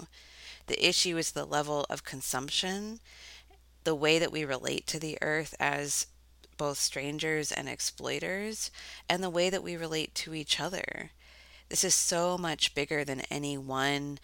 The 0.67 0.87
issue 0.87 1.17
is 1.17 1.33
the 1.33 1.45
level 1.45 1.87
of 1.89 2.05
consumption, 2.05 3.01
the 3.85 3.95
way 3.95 4.19
that 4.19 4.33
we 4.33 4.45
relate 4.45 4.87
to 4.89 4.99
the 5.01 5.19
earth 5.23 5.55
as 5.59 6.07
both 6.57 6.79
strangers 6.79 7.51
and 7.51 7.69
exploiters, 7.69 8.71
and 9.09 9.23
the 9.23 9.31
way 9.31 9.49
that 9.49 9.63
we 9.63 9.77
relate 9.77 10.15
to 10.15 10.35
each 10.35 10.61
other. 10.61 11.11
This 11.71 11.83
is 11.85 11.95
so 11.95 12.37
much 12.37 12.75
bigger 12.75 13.05
than 13.05 13.23
any 13.31 13.57
one, 13.57 14.19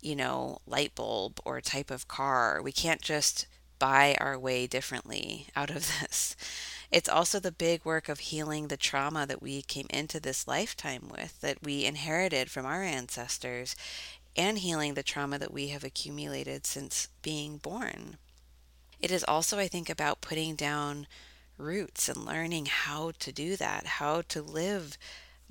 you 0.00 0.14
know, 0.14 0.58
light 0.66 0.94
bulb 0.94 1.40
or 1.44 1.60
type 1.60 1.90
of 1.90 2.06
car. 2.06 2.62
We 2.62 2.72
can't 2.72 3.02
just 3.02 3.46
buy 3.80 4.16
our 4.20 4.38
way 4.38 4.68
differently 4.68 5.48
out 5.56 5.70
of 5.70 5.76
this. 6.00 6.36
It's 6.92 7.08
also 7.08 7.40
the 7.40 7.50
big 7.50 7.84
work 7.84 8.08
of 8.08 8.20
healing 8.20 8.68
the 8.68 8.76
trauma 8.76 9.26
that 9.26 9.42
we 9.42 9.62
came 9.62 9.88
into 9.90 10.20
this 10.20 10.46
lifetime 10.46 11.08
with, 11.10 11.40
that 11.40 11.62
we 11.62 11.84
inherited 11.84 12.50
from 12.50 12.66
our 12.66 12.84
ancestors, 12.84 13.74
and 14.36 14.58
healing 14.58 14.94
the 14.94 15.02
trauma 15.02 15.38
that 15.38 15.52
we 15.52 15.68
have 15.68 15.82
accumulated 15.82 16.66
since 16.66 17.08
being 17.22 17.58
born. 17.58 18.16
It 19.00 19.10
is 19.10 19.24
also, 19.24 19.58
I 19.58 19.66
think, 19.66 19.88
about 19.88 20.20
putting 20.20 20.54
down 20.54 21.06
roots 21.56 22.08
and 22.08 22.24
learning 22.24 22.66
how 22.66 23.12
to 23.18 23.32
do 23.32 23.56
that, 23.56 23.86
how 23.86 24.22
to 24.28 24.42
live 24.42 24.96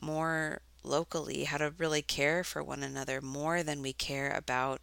more 0.02 0.62
locally, 0.84 1.46
how 1.46 1.58
to 1.58 1.74
really 1.78 2.02
care 2.02 2.44
for 2.44 2.64
one 2.64 2.84
another 2.84 3.22
more 3.22 3.64
than 3.64 3.82
we 3.82 3.94
care 3.94 4.32
about 4.32 4.82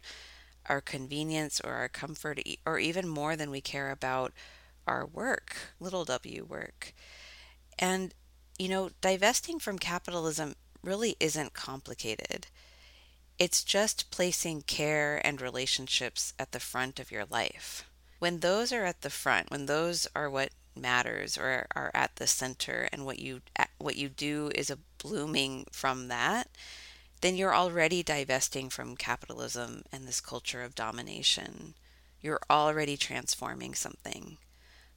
our 0.69 0.81
convenience 0.81 1.59
or 1.61 1.73
our 1.73 1.89
comfort, 1.89 2.39
or 2.65 2.79
even 2.79 3.07
more 3.07 3.35
than 3.35 3.51
we 3.51 3.61
care 3.61 3.91
about 3.91 4.33
our 4.85 5.05
work, 5.05 5.55
little 5.79 6.05
w 6.05 6.45
work. 6.45 6.93
And, 7.77 8.13
you 8.57 8.69
know, 8.69 8.89
divesting 9.01 9.59
from 9.59 9.79
capitalism 9.79 10.55
really 10.83 11.15
isn't 11.19 11.53
complicated. 11.53 12.47
It's 13.37 13.63
just 13.63 14.09
placing 14.09 14.63
care 14.63 15.21
and 15.23 15.39
relationships 15.39 16.33
at 16.39 16.53
the 16.53 16.59
front 16.59 16.99
of 16.99 17.11
your 17.11 17.25
life. 17.29 17.87
When 18.19 18.39
those 18.39 18.71
are 18.71 18.83
at 18.83 19.01
the 19.01 19.11
front, 19.11 19.51
when 19.51 19.67
those 19.67 20.07
are 20.15 20.29
what 20.29 20.49
matters 20.75 21.37
or 21.37 21.67
are 21.75 21.91
at 21.93 22.15
the 22.15 22.27
center 22.27 22.87
and 22.91 23.05
what 23.05 23.19
you 23.19 23.41
what 23.77 23.95
you 23.95 24.09
do 24.09 24.51
is 24.55 24.69
a 24.69 24.79
blooming 24.97 25.65
from 25.71 26.07
that, 26.07 26.49
then 27.21 27.35
you're 27.35 27.55
already 27.55 28.03
divesting 28.03 28.69
from 28.69 28.95
capitalism 28.95 29.83
and 29.91 30.07
this 30.07 30.21
culture 30.21 30.63
of 30.63 30.75
domination. 30.75 31.73
You're 32.21 32.41
already 32.49 32.97
transforming 32.97 33.73
something. 33.73 34.37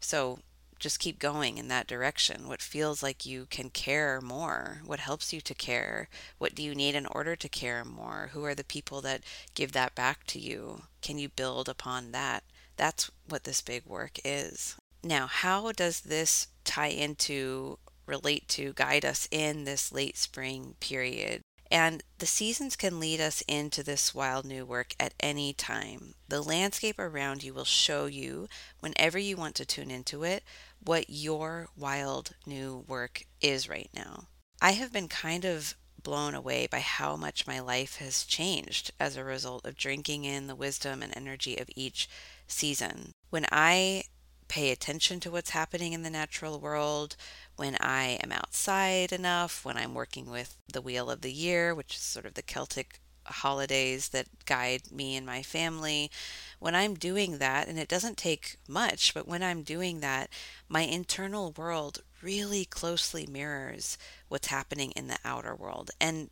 So 0.00 0.40
just 0.78 0.98
keep 0.98 1.18
going 1.18 1.58
in 1.58 1.68
that 1.68 1.86
direction. 1.86 2.48
What 2.48 2.62
feels 2.62 3.02
like 3.02 3.26
you 3.26 3.46
can 3.50 3.68
care 3.68 4.20
more? 4.20 4.80
What 4.84 5.00
helps 5.00 5.32
you 5.32 5.40
to 5.42 5.54
care? 5.54 6.08
What 6.38 6.54
do 6.54 6.62
you 6.62 6.74
need 6.74 6.94
in 6.94 7.06
order 7.06 7.36
to 7.36 7.48
care 7.48 7.84
more? 7.84 8.30
Who 8.32 8.44
are 8.44 8.54
the 8.54 8.64
people 8.64 9.02
that 9.02 9.22
give 9.54 9.72
that 9.72 9.94
back 9.94 10.24
to 10.28 10.38
you? 10.38 10.82
Can 11.02 11.18
you 11.18 11.28
build 11.28 11.68
upon 11.68 12.12
that? 12.12 12.44
That's 12.76 13.10
what 13.28 13.44
this 13.44 13.60
big 13.60 13.84
work 13.84 14.18
is. 14.24 14.76
Now, 15.04 15.26
how 15.26 15.70
does 15.72 16.00
this 16.00 16.48
tie 16.64 16.86
into, 16.86 17.78
relate 18.06 18.48
to, 18.48 18.72
guide 18.72 19.04
us 19.04 19.28
in 19.30 19.64
this 19.64 19.92
late 19.92 20.16
spring 20.16 20.76
period? 20.80 21.42
And 21.70 22.02
the 22.18 22.26
seasons 22.26 22.74
can 22.74 22.98
lead 22.98 23.20
us 23.20 23.42
into 23.46 23.82
this 23.82 24.12
wild 24.14 24.44
new 24.44 24.64
work 24.66 24.94
at 24.98 25.14
any 25.20 25.52
time. 25.52 26.14
The 26.28 26.42
landscape 26.42 26.98
around 26.98 27.44
you 27.44 27.54
will 27.54 27.64
show 27.64 28.06
you, 28.06 28.48
whenever 28.80 29.18
you 29.18 29.36
want 29.36 29.54
to 29.56 29.64
tune 29.64 29.90
into 29.90 30.24
it, 30.24 30.42
what 30.82 31.04
your 31.08 31.68
wild 31.76 32.32
new 32.44 32.84
work 32.88 33.22
is 33.40 33.68
right 33.68 33.90
now. 33.94 34.24
I 34.60 34.72
have 34.72 34.92
been 34.92 35.08
kind 35.08 35.44
of 35.44 35.76
blown 36.02 36.34
away 36.34 36.66
by 36.66 36.80
how 36.80 37.14
much 37.14 37.46
my 37.46 37.60
life 37.60 37.96
has 37.96 38.24
changed 38.24 38.90
as 38.98 39.16
a 39.16 39.24
result 39.24 39.64
of 39.64 39.76
drinking 39.76 40.24
in 40.24 40.46
the 40.46 40.56
wisdom 40.56 41.02
and 41.02 41.16
energy 41.16 41.56
of 41.56 41.68
each 41.76 42.08
season. 42.46 43.12
When 43.28 43.46
I 43.52 44.04
pay 44.50 44.72
attention 44.72 45.20
to 45.20 45.30
what's 45.30 45.50
happening 45.50 45.92
in 45.92 46.02
the 46.02 46.10
natural 46.10 46.58
world, 46.58 47.16
when 47.54 47.76
I 47.80 48.18
am 48.20 48.32
outside 48.32 49.12
enough, 49.12 49.64
when 49.64 49.76
I'm 49.76 49.94
working 49.94 50.28
with 50.28 50.58
the 50.72 50.82
Wheel 50.82 51.08
of 51.08 51.20
the 51.20 51.32
Year, 51.32 51.72
which 51.72 51.94
is 51.94 52.02
sort 52.02 52.26
of 52.26 52.34
the 52.34 52.42
Celtic 52.42 53.00
holidays 53.24 54.08
that 54.08 54.26
guide 54.46 54.90
me 54.90 55.14
and 55.14 55.24
my 55.24 55.40
family. 55.42 56.10
When 56.58 56.74
I'm 56.74 56.94
doing 56.94 57.38
that, 57.38 57.68
and 57.68 57.78
it 57.78 57.88
doesn't 57.88 58.16
take 58.16 58.56
much, 58.66 59.14
but 59.14 59.28
when 59.28 59.44
I'm 59.44 59.62
doing 59.62 60.00
that, 60.00 60.30
my 60.68 60.80
internal 60.80 61.54
world 61.56 62.00
really 62.20 62.64
closely 62.64 63.26
mirrors 63.26 63.96
what's 64.28 64.48
happening 64.48 64.90
in 64.92 65.06
the 65.06 65.18
outer 65.24 65.54
world. 65.54 65.92
And 66.00 66.28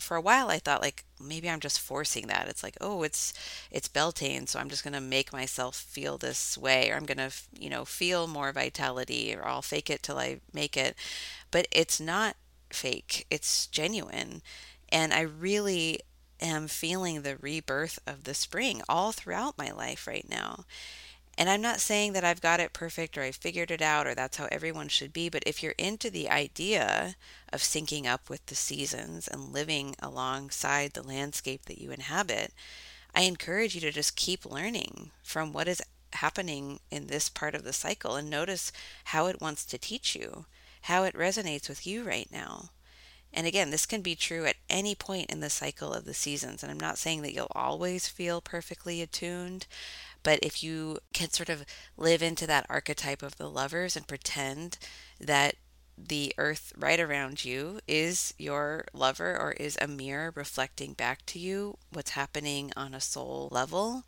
for 0.00 0.16
a 0.16 0.20
while 0.20 0.48
I 0.50 0.58
thought 0.58 0.82
like 0.82 1.04
maybe 1.20 1.48
I'm 1.50 1.60
just 1.60 1.80
forcing 1.80 2.26
that. 2.28 2.48
It's 2.48 2.62
like, 2.62 2.76
oh, 2.80 3.02
it's 3.02 3.32
it's 3.70 3.88
Beltane, 3.88 4.46
so 4.46 4.58
I'm 4.58 4.68
just 4.70 4.84
going 4.84 4.94
to 4.94 5.00
make 5.00 5.32
myself 5.32 5.76
feel 5.76 6.18
this 6.18 6.56
way 6.58 6.90
or 6.90 6.96
I'm 6.96 7.06
going 7.06 7.18
to, 7.18 7.30
you 7.58 7.70
know, 7.70 7.84
feel 7.84 8.26
more 8.26 8.52
vitality 8.52 9.34
or 9.34 9.46
I'll 9.46 9.62
fake 9.62 9.90
it 9.90 10.02
till 10.02 10.18
I 10.18 10.40
make 10.52 10.76
it. 10.76 10.96
But 11.50 11.68
it's 11.72 12.00
not 12.00 12.36
fake. 12.72 13.26
It's 13.30 13.66
genuine. 13.66 14.42
And 14.90 15.12
I 15.12 15.20
really 15.22 16.00
am 16.40 16.68
feeling 16.68 17.22
the 17.22 17.36
rebirth 17.36 17.98
of 18.06 18.24
the 18.24 18.34
spring 18.34 18.82
all 18.88 19.12
throughout 19.12 19.58
my 19.58 19.70
life 19.70 20.06
right 20.06 20.26
now. 20.28 20.64
And 21.40 21.48
I'm 21.48 21.62
not 21.62 21.80
saying 21.80 22.12
that 22.12 22.22
I've 22.22 22.42
got 22.42 22.60
it 22.60 22.74
perfect 22.74 23.16
or 23.16 23.22
I 23.22 23.30
figured 23.30 23.70
it 23.70 23.80
out 23.80 24.06
or 24.06 24.14
that's 24.14 24.36
how 24.36 24.46
everyone 24.52 24.88
should 24.88 25.10
be, 25.10 25.30
but 25.30 25.42
if 25.46 25.62
you're 25.62 25.74
into 25.78 26.10
the 26.10 26.28
idea 26.28 27.16
of 27.50 27.62
syncing 27.62 28.04
up 28.04 28.28
with 28.28 28.44
the 28.44 28.54
seasons 28.54 29.26
and 29.26 29.50
living 29.50 29.96
alongside 30.00 30.92
the 30.92 31.02
landscape 31.02 31.64
that 31.64 31.80
you 31.80 31.92
inhabit, 31.92 32.52
I 33.14 33.22
encourage 33.22 33.74
you 33.74 33.80
to 33.80 33.90
just 33.90 34.16
keep 34.16 34.44
learning 34.44 35.12
from 35.22 35.54
what 35.54 35.66
is 35.66 35.80
happening 36.12 36.80
in 36.90 37.06
this 37.06 37.30
part 37.30 37.54
of 37.54 37.64
the 37.64 37.72
cycle 37.72 38.16
and 38.16 38.28
notice 38.28 38.70
how 39.04 39.26
it 39.28 39.40
wants 39.40 39.64
to 39.64 39.78
teach 39.78 40.14
you, 40.14 40.44
how 40.82 41.04
it 41.04 41.14
resonates 41.14 41.70
with 41.70 41.86
you 41.86 42.02
right 42.02 42.28
now. 42.30 42.68
And 43.32 43.46
again, 43.46 43.70
this 43.70 43.86
can 43.86 44.02
be 44.02 44.16
true 44.16 44.44
at 44.46 44.56
any 44.68 44.94
point 44.94 45.30
in 45.30 45.40
the 45.40 45.50
cycle 45.50 45.92
of 45.92 46.04
the 46.04 46.14
seasons. 46.14 46.62
And 46.62 46.70
I'm 46.70 46.80
not 46.80 46.98
saying 46.98 47.22
that 47.22 47.32
you'll 47.32 47.52
always 47.54 48.08
feel 48.08 48.40
perfectly 48.40 49.00
attuned, 49.00 49.66
but 50.22 50.40
if 50.42 50.62
you 50.62 50.98
can 51.12 51.30
sort 51.30 51.48
of 51.48 51.64
live 51.96 52.22
into 52.22 52.46
that 52.46 52.66
archetype 52.68 53.22
of 53.22 53.36
the 53.36 53.48
lovers 53.48 53.96
and 53.96 54.06
pretend 54.06 54.78
that 55.20 55.54
the 55.96 56.32
earth 56.38 56.72
right 56.76 56.98
around 56.98 57.44
you 57.44 57.80
is 57.86 58.32
your 58.38 58.86
lover 58.92 59.36
or 59.38 59.52
is 59.52 59.76
a 59.80 59.86
mirror 59.86 60.32
reflecting 60.34 60.94
back 60.94 61.24
to 61.26 61.38
you 61.38 61.76
what's 61.92 62.12
happening 62.12 62.72
on 62.76 62.94
a 62.94 63.00
soul 63.00 63.48
level, 63.50 64.04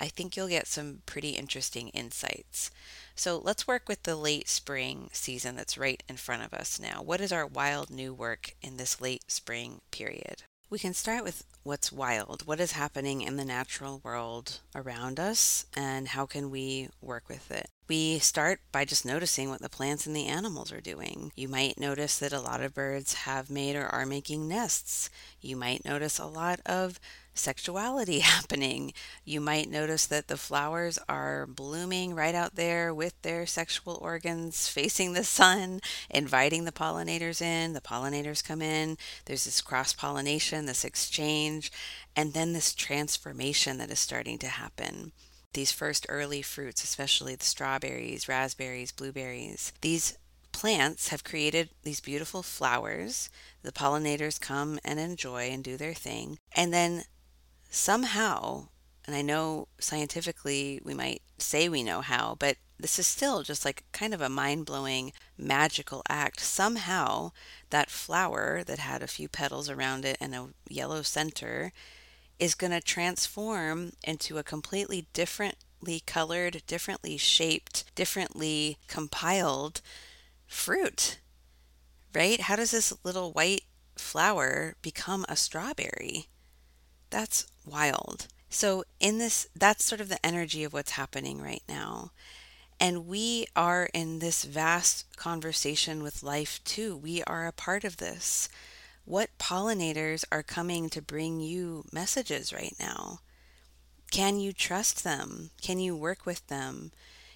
I 0.00 0.08
think 0.08 0.36
you'll 0.36 0.48
get 0.48 0.66
some 0.66 1.02
pretty 1.06 1.30
interesting 1.30 1.88
insights. 1.88 2.70
So 3.20 3.38
let's 3.44 3.68
work 3.68 3.86
with 3.86 4.04
the 4.04 4.16
late 4.16 4.48
spring 4.48 5.10
season 5.12 5.54
that's 5.54 5.76
right 5.76 6.02
in 6.08 6.16
front 6.16 6.42
of 6.42 6.54
us 6.54 6.80
now. 6.80 7.02
What 7.02 7.20
is 7.20 7.32
our 7.32 7.46
wild 7.46 7.90
new 7.90 8.14
work 8.14 8.54
in 8.62 8.78
this 8.78 8.98
late 8.98 9.30
spring 9.30 9.82
period? 9.90 10.44
We 10.70 10.78
can 10.78 10.94
start 10.94 11.22
with 11.22 11.44
what's 11.62 11.92
wild. 11.92 12.46
What 12.46 12.60
is 12.60 12.72
happening 12.72 13.20
in 13.20 13.36
the 13.36 13.44
natural 13.44 14.00
world 14.02 14.60
around 14.74 15.20
us, 15.20 15.66
and 15.76 16.08
how 16.08 16.24
can 16.24 16.50
we 16.50 16.88
work 17.02 17.24
with 17.28 17.50
it? 17.50 17.68
We 17.88 18.20
start 18.20 18.60
by 18.72 18.86
just 18.86 19.04
noticing 19.04 19.50
what 19.50 19.60
the 19.60 19.68
plants 19.68 20.06
and 20.06 20.16
the 20.16 20.26
animals 20.26 20.72
are 20.72 20.80
doing. 20.80 21.30
You 21.36 21.48
might 21.48 21.78
notice 21.78 22.18
that 22.20 22.32
a 22.32 22.40
lot 22.40 22.62
of 22.62 22.72
birds 22.72 23.12
have 23.12 23.50
made 23.50 23.76
or 23.76 23.86
are 23.88 24.06
making 24.06 24.48
nests. 24.48 25.10
You 25.42 25.56
might 25.56 25.84
notice 25.84 26.18
a 26.18 26.24
lot 26.24 26.60
of 26.64 26.98
sexuality 27.40 28.18
happening. 28.20 28.92
You 29.24 29.40
might 29.40 29.70
notice 29.70 30.06
that 30.06 30.28
the 30.28 30.36
flowers 30.36 30.98
are 31.08 31.46
blooming 31.46 32.14
right 32.14 32.34
out 32.34 32.54
there 32.54 32.94
with 32.94 33.20
their 33.22 33.46
sexual 33.46 33.98
organs 34.00 34.68
facing 34.68 35.12
the 35.12 35.24
sun, 35.24 35.80
inviting 36.08 36.64
the 36.64 36.72
pollinators 36.72 37.42
in. 37.42 37.72
The 37.72 37.80
pollinators 37.80 38.44
come 38.44 38.62
in. 38.62 38.96
There's 39.24 39.44
this 39.44 39.60
cross 39.60 39.92
pollination, 39.92 40.66
this 40.66 40.84
exchange, 40.84 41.72
and 42.14 42.32
then 42.32 42.52
this 42.52 42.74
transformation 42.74 43.78
that 43.78 43.90
is 43.90 44.00
starting 44.00 44.38
to 44.38 44.48
happen. 44.48 45.12
These 45.52 45.72
first 45.72 46.06
early 46.08 46.42
fruits, 46.42 46.84
especially 46.84 47.34
the 47.34 47.44
strawberries, 47.44 48.28
raspberries, 48.28 48.92
blueberries, 48.92 49.72
these 49.80 50.16
plants 50.52 51.08
have 51.08 51.24
created 51.24 51.70
these 51.82 52.00
beautiful 52.00 52.42
flowers. 52.42 53.30
The 53.62 53.72
pollinators 53.72 54.40
come 54.40 54.78
and 54.84 55.00
enjoy 55.00 55.50
and 55.50 55.64
do 55.64 55.76
their 55.76 55.94
thing. 55.94 56.38
And 56.54 56.72
then 56.72 57.04
somehow, 57.70 58.68
and 59.06 59.16
I 59.16 59.22
know 59.22 59.68
scientifically 59.78 60.80
we 60.84 60.94
might 60.94 61.22
say 61.38 61.68
we 61.68 61.82
know 61.82 62.00
how, 62.00 62.36
but 62.38 62.56
this 62.78 62.98
is 62.98 63.06
still 63.06 63.42
just 63.42 63.64
like 63.64 63.84
kind 63.92 64.14
of 64.14 64.20
a 64.20 64.28
mind 64.28 64.66
blowing 64.66 65.12
magical 65.38 66.02
act. 66.08 66.40
Somehow, 66.40 67.32
that 67.70 67.90
flower 67.90 68.62
that 68.64 68.78
had 68.78 69.02
a 69.02 69.06
few 69.06 69.28
petals 69.28 69.68
around 69.68 70.04
it 70.04 70.16
and 70.20 70.34
a 70.34 70.48
yellow 70.68 71.02
center 71.02 71.72
is 72.38 72.54
going 72.54 72.72
to 72.72 72.80
transform 72.80 73.92
into 74.02 74.38
a 74.38 74.42
completely 74.42 75.06
differently 75.12 76.02
colored, 76.06 76.62
differently 76.66 77.16
shaped, 77.16 77.94
differently 77.94 78.78
compiled 78.88 79.82
fruit. 80.46 81.18
Right? 82.14 82.40
How 82.40 82.56
does 82.56 82.72
this 82.72 82.92
little 83.04 83.32
white 83.32 83.64
flower 83.94 84.74
become 84.82 85.24
a 85.28 85.36
strawberry? 85.36 86.28
That's 87.10 87.46
wild. 87.66 88.28
So, 88.48 88.84
in 88.98 89.18
this, 89.18 89.48
that's 89.54 89.84
sort 89.84 90.00
of 90.00 90.08
the 90.08 90.24
energy 90.24 90.64
of 90.64 90.72
what's 90.72 90.92
happening 90.92 91.40
right 91.40 91.62
now. 91.68 92.10
And 92.80 93.06
we 93.06 93.46
are 93.54 93.90
in 93.92 94.20
this 94.20 94.44
vast 94.44 95.16
conversation 95.16 96.02
with 96.02 96.22
life 96.22 96.60
too. 96.64 96.96
We 96.96 97.22
are 97.24 97.46
a 97.46 97.52
part 97.52 97.84
of 97.84 97.98
this. 97.98 98.48
What 99.04 99.36
pollinators 99.38 100.24
are 100.32 100.42
coming 100.42 100.88
to 100.90 101.02
bring 101.02 101.40
you 101.40 101.84
messages 101.92 102.52
right 102.52 102.74
now? 102.80 103.20
Can 104.10 104.40
you 104.40 104.52
trust 104.52 105.04
them? 105.04 105.50
Can 105.60 105.78
you 105.78 105.94
work 105.94 106.24
with 106.24 106.46
them? 106.46 106.90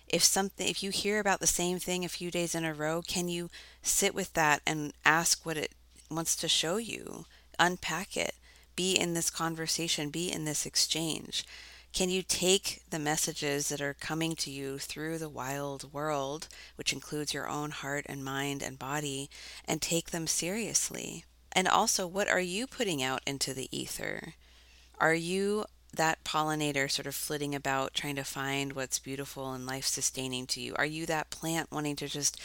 If 0.09 0.25
something 0.25 0.67
if 0.67 0.83
you 0.83 0.91
hear 0.91 1.21
about 1.21 1.41
the 1.41 1.47
same 1.47 1.79
thing 1.79 2.05
a 2.05 2.09
few 2.09 2.31
days 2.31 2.55
in 2.55 2.65
a 2.65 2.75
row, 2.75 3.03
can 3.03 3.29
you 3.29 3.51
sit 3.83 4.15
with 4.15 4.33
that 4.33 4.63
and 4.67 4.93
ask 5.05 5.45
what 5.45 5.57
it 5.57 5.73
wants 6.11 6.37
to 6.37 6.49
show 6.49 6.77
you? 6.79 7.27
Unpack 7.59 8.17
it 8.17 8.35
be 8.77 8.95
in 8.95 9.15
this 9.15 9.31
conversation, 9.31 10.11
be 10.11 10.31
in 10.31 10.45
this 10.45 10.67
exchange? 10.67 11.45
Can 11.93 12.11
you 12.11 12.23
take 12.23 12.83
the 12.91 12.99
messages 12.99 13.69
that 13.69 13.81
are 13.81 13.95
coming 13.95 14.35
to 14.37 14.51
you 14.51 14.79
through 14.79 15.19
the 15.19 15.29
wild 15.29 15.93
world, 15.93 16.49
which 16.75 16.93
includes 16.93 17.33
your 17.33 17.49
own 17.49 17.71
heart 17.71 18.05
and 18.09 18.25
mind 18.25 18.63
and 18.63 18.79
body, 18.79 19.31
and 19.65 19.81
take 19.81 20.11
them 20.11 20.27
seriously? 20.27 21.25
And 21.53 21.69
also, 21.69 22.05
what 22.09 22.29
are 22.29 22.41
you 22.41 22.67
putting 22.67 23.01
out 23.01 23.23
into 23.25 23.55
the 23.55 23.69
ether? 23.71 24.35
Are 24.99 25.15
you 25.15 25.67
that 25.95 26.25
pollinator 26.25 26.91
sort 26.91 27.07
of 27.07 27.15
flitting 27.15 27.55
about 27.55 27.95
trying 27.95 28.17
to 28.17 28.25
find 28.25 28.73
what's 28.73 28.99
beautiful 28.99 29.53
and 29.53 29.65
life 29.65 29.87
sustaining 29.87 30.47
to 30.49 30.61
you? 30.61 30.75
Are 30.77 30.85
you 30.85 31.07
that 31.07 31.31
plant 31.31 31.71
wanting 31.71 31.95
to 31.97 32.09
just 32.09 32.41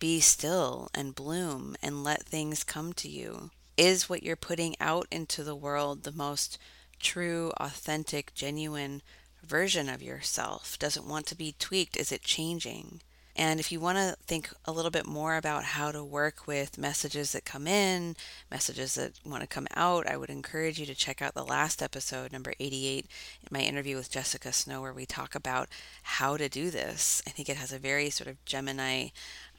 be 0.00 0.18
still 0.18 0.88
and 0.92 1.14
bloom 1.14 1.76
and 1.80 2.02
let 2.02 2.24
things 2.24 2.64
come 2.64 2.92
to 2.94 3.08
you? 3.08 3.50
Is 3.78 4.08
what 4.08 4.24
you're 4.24 4.34
putting 4.34 4.74
out 4.80 5.06
into 5.08 5.44
the 5.44 5.54
world 5.54 6.02
the 6.02 6.10
most 6.10 6.58
true, 6.98 7.52
authentic, 7.58 8.34
genuine 8.34 9.02
version 9.44 9.88
of 9.88 10.02
yourself? 10.02 10.76
Does 10.80 10.96
it 10.96 11.04
want 11.04 11.26
to 11.26 11.36
be 11.36 11.54
tweaked? 11.60 11.96
Is 11.96 12.10
it 12.10 12.22
changing? 12.22 13.02
And 13.36 13.60
if 13.60 13.70
you 13.70 13.78
want 13.78 13.96
to 13.98 14.16
think 14.26 14.50
a 14.64 14.72
little 14.72 14.90
bit 14.90 15.06
more 15.06 15.36
about 15.36 15.62
how 15.62 15.92
to 15.92 16.02
work 16.02 16.48
with 16.48 16.76
messages 16.76 17.30
that 17.30 17.44
come 17.44 17.68
in, 17.68 18.16
messages 18.50 18.96
that 18.96 19.12
want 19.24 19.42
to 19.42 19.46
come 19.46 19.68
out, 19.76 20.08
I 20.08 20.16
would 20.16 20.28
encourage 20.28 20.80
you 20.80 20.86
to 20.86 20.94
check 20.96 21.22
out 21.22 21.34
the 21.34 21.44
last 21.44 21.80
episode, 21.80 22.32
number 22.32 22.54
88, 22.58 23.06
in 23.42 23.48
my 23.52 23.60
interview 23.60 23.94
with 23.94 24.10
Jessica 24.10 24.52
Snow, 24.52 24.82
where 24.82 24.92
we 24.92 25.06
talk 25.06 25.36
about 25.36 25.68
how 26.02 26.36
to 26.36 26.48
do 26.48 26.72
this. 26.72 27.22
I 27.28 27.30
think 27.30 27.48
it 27.48 27.56
has 27.56 27.72
a 27.72 27.78
very 27.78 28.10
sort 28.10 28.26
of 28.26 28.44
Gemini 28.44 29.10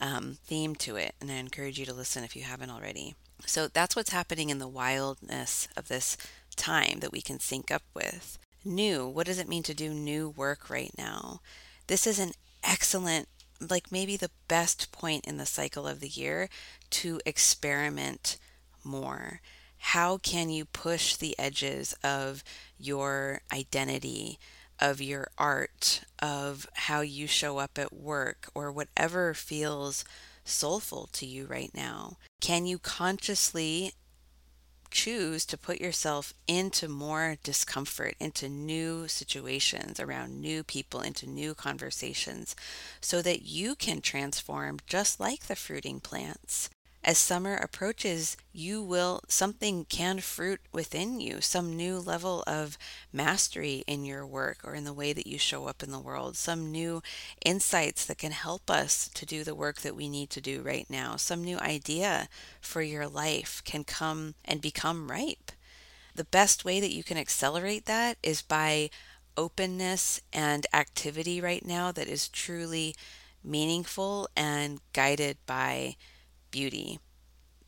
um, 0.02 0.40
theme 0.44 0.76
to 0.76 0.98
it, 0.98 1.16
and 1.22 1.32
I 1.32 1.36
encourage 1.36 1.80
you 1.80 1.86
to 1.86 1.94
listen 1.94 2.26
if 2.26 2.36
you 2.36 2.44
haven't 2.44 2.70
already. 2.70 3.16
So 3.46 3.68
that's 3.68 3.96
what's 3.96 4.12
happening 4.12 4.50
in 4.50 4.60
the 4.60 4.68
wildness 4.68 5.68
of 5.76 5.88
this 5.88 6.18
time 6.56 7.00
that 7.00 7.12
we 7.12 7.22
can 7.22 7.40
sync 7.40 7.72
up 7.72 7.84
with. 7.94 8.38
New, 8.66 9.08
what 9.08 9.26
does 9.26 9.40
it 9.40 9.48
mean 9.48 9.64
to 9.64 9.74
do 9.74 9.94
new 9.94 10.30
work 10.30 10.70
right 10.70 10.92
now? 10.98 11.42
This 11.88 12.06
is 12.06 12.20
an 12.20 12.32
excellent, 12.64 13.28
like 13.60 13.92
maybe 13.92 14.18
the 14.18 14.32
best 14.48 14.92
point 14.92 15.26
in 15.26 15.38
the 15.38 15.46
cycle 15.46 15.88
of 15.88 16.02
the 16.02 16.08
year 16.08 16.50
to 16.92 17.20
experiment 17.26 18.38
more. 18.84 19.42
How 19.78 20.18
can 20.18 20.50
you 20.50 20.66
push 20.66 21.16
the 21.16 21.38
edges 21.40 21.96
of 22.04 22.44
your 22.78 23.42
identity, 23.52 24.38
of 24.80 25.02
your 25.02 25.30
art, 25.38 26.02
of 26.22 26.68
how 26.74 27.02
you 27.02 27.28
show 27.28 27.58
up 27.58 27.78
at 27.78 27.94
work, 27.94 28.50
or 28.54 28.72
whatever 28.72 29.34
feels 29.34 30.04
soulful 30.50 31.10
to 31.14 31.26
you 31.26 31.46
right 31.46 31.72
now? 31.74 32.18
Can 32.42 32.66
you 32.66 32.80
consciously 32.80 33.94
choose 34.92 35.46
to 35.46 35.58
put 35.58 35.80
yourself 35.80 36.34
into 36.48 36.88
more 36.88 37.38
discomfort, 37.44 38.16
into 38.20 38.50
new 38.50 39.08
situations, 39.08 40.00
around 40.00 40.42
new 40.42 40.64
people, 40.64 41.02
into 41.02 41.28
new 41.30 41.54
conversations, 41.54 42.56
so 43.00 43.22
that 43.22 43.44
you 43.44 43.76
can 43.76 44.02
transform 44.02 44.80
just 44.88 45.20
like 45.20 45.48
the 45.48 45.56
fruiting 45.56 46.00
plants? 46.00 46.70
As 47.02 47.18
summer 47.18 47.56
approaches, 47.56 48.36
you 48.52 48.84
will, 48.84 49.22
something 49.30 49.86
can 49.86 50.20
fruit 50.20 50.60
within 50.74 51.22
you, 51.22 51.40
some 51.40 51.76
new 51.76 51.98
level 51.98 52.44
of 52.46 52.78
mastery 53.14 53.86
in 53.88 54.04
your 54.04 54.28
work 54.28 54.60
or 54.66 54.76
in 54.76 54.84
the 54.84 54.94
way 54.94 55.14
that 55.14 55.26
you 55.26 55.38
show 55.38 55.68
up 55.68 55.82
in 55.82 55.92
the 55.92 56.00
world, 56.00 56.36
some 56.36 56.72
new 56.72 57.02
insights 57.46 58.06
that 58.06 58.18
can 58.18 58.34
help 58.34 58.70
us 58.70 59.08
to 59.14 59.26
do 59.26 59.46
the 59.46 59.56
work 59.56 59.80
that 59.80 59.96
we 59.96 60.10
need 60.10 60.30
to 60.32 60.42
do 60.42 60.62
right 60.62 60.88
now, 60.90 61.16
some 61.16 61.42
new 61.42 61.58
idea 61.60 62.28
for 62.60 62.82
your 62.82 63.08
life 63.08 63.62
can 63.64 63.86
come 63.86 64.36
and 64.44 64.62
become 64.62 65.10
ripe. 65.10 65.54
The 66.16 66.26
best 66.26 66.66
way 66.66 66.82
that 66.82 66.94
you 66.94 67.04
can 67.04 67.18
accelerate 67.18 67.86
that 67.86 68.18
is 68.22 68.42
by 68.42 68.90
openness 69.38 70.20
and 70.34 70.68
activity 70.74 71.40
right 71.40 71.66
now 71.66 71.94
that 71.94 72.10
is 72.10 72.28
truly 72.28 72.94
meaningful 73.42 74.28
and 74.36 74.82
guided 74.92 75.38
by 75.46 75.96
beauty. 76.52 77.00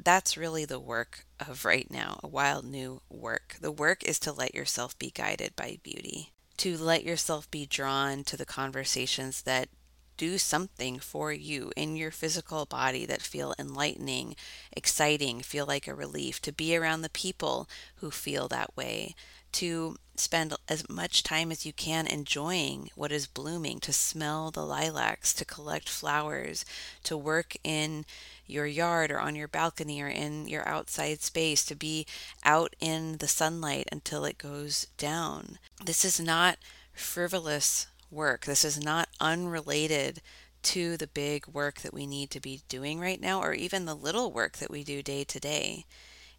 That's 0.04 0.38
really 0.38 0.66
the 0.66 0.80
work 0.80 1.26
of 1.40 1.66
right 1.66 1.90
now, 1.90 2.20
a 2.24 2.28
wild 2.28 2.66
new 2.66 3.02
work. 3.10 3.58
The 3.62 3.72
work 3.72 4.04
is 4.04 4.20
to 4.20 4.32
let 4.32 4.56
yourself 4.56 4.98
be 4.98 5.12
guided 5.12 5.56
by 5.56 5.78
beauty, 5.84 6.32
to 6.58 6.78
let 6.78 7.04
yourself 7.04 7.50
be 7.52 7.66
drawn 7.66 8.24
to 8.26 8.38
the 8.38 8.46
conversations 8.46 9.44
that 9.44 9.70
do 10.18 10.38
something 10.38 11.00
for 11.00 11.32
you 11.34 11.72
in 11.76 11.96
your 11.96 12.12
physical 12.12 12.66
body 12.66 13.06
that 13.08 13.22
feel 13.22 13.56
enlightening, 13.58 14.36
exciting, 14.72 15.42
feel 15.42 15.66
like 15.66 15.88
a 15.88 15.96
relief, 15.96 16.40
to 16.42 16.52
be 16.52 16.76
around 16.76 17.02
the 17.02 17.10
people 17.10 17.68
who 17.96 18.12
feel 18.12 18.48
that 18.48 18.76
way, 18.78 19.16
to 19.54 19.96
spend 20.16 20.54
as 20.68 20.88
much 20.90 21.24
time 21.24 21.52
as 21.52 21.66
you 21.66 21.74
can 21.74 22.06
enjoying 22.06 22.90
what 22.96 23.12
is 23.12 23.28
blooming, 23.28 23.80
to 23.80 23.92
smell 23.92 24.52
the 24.52 24.66
lilacs, 24.66 25.34
to 25.34 25.46
collect 25.46 25.90
flowers, 25.90 26.64
to 27.04 27.18
work 27.18 27.56
in 27.64 28.06
your 28.46 28.66
yard 28.66 29.12
or 29.12 29.20
on 29.20 29.36
your 29.36 29.48
balcony 29.48 30.02
or 30.02 30.08
in 30.08 30.48
your 30.48 30.68
outside 30.68 31.22
space, 31.22 31.66
to 31.66 31.76
be 31.76 32.06
out 32.44 32.76
in 32.80 33.18
the 33.18 33.28
sunlight 33.28 33.88
until 33.92 34.26
it 34.26 34.38
goes 34.38 34.88
down. 34.98 35.58
This 35.84 36.06
is 36.06 36.20
not 36.20 36.58
frivolous 36.94 37.88
work. 38.12 38.46
This 38.46 38.64
is 38.64 38.84
not 38.84 39.08
unrelated 39.20 40.22
to 40.64 40.98
the 40.98 41.08
big 41.08 41.48
work 41.48 41.82
that 41.82 41.94
we 41.94 42.06
need 42.06 42.30
to 42.30 42.40
be 42.40 42.62
doing 42.70 43.00
right 43.00 43.20
now, 43.20 43.42
or 43.42 43.54
even 43.54 43.86
the 43.86 43.96
little 43.96 44.32
work 44.32 44.58
that 44.58 44.70
we 44.70 44.84
do 44.84 45.02
day 45.02 45.24
to 45.24 45.40
day. 45.40 45.86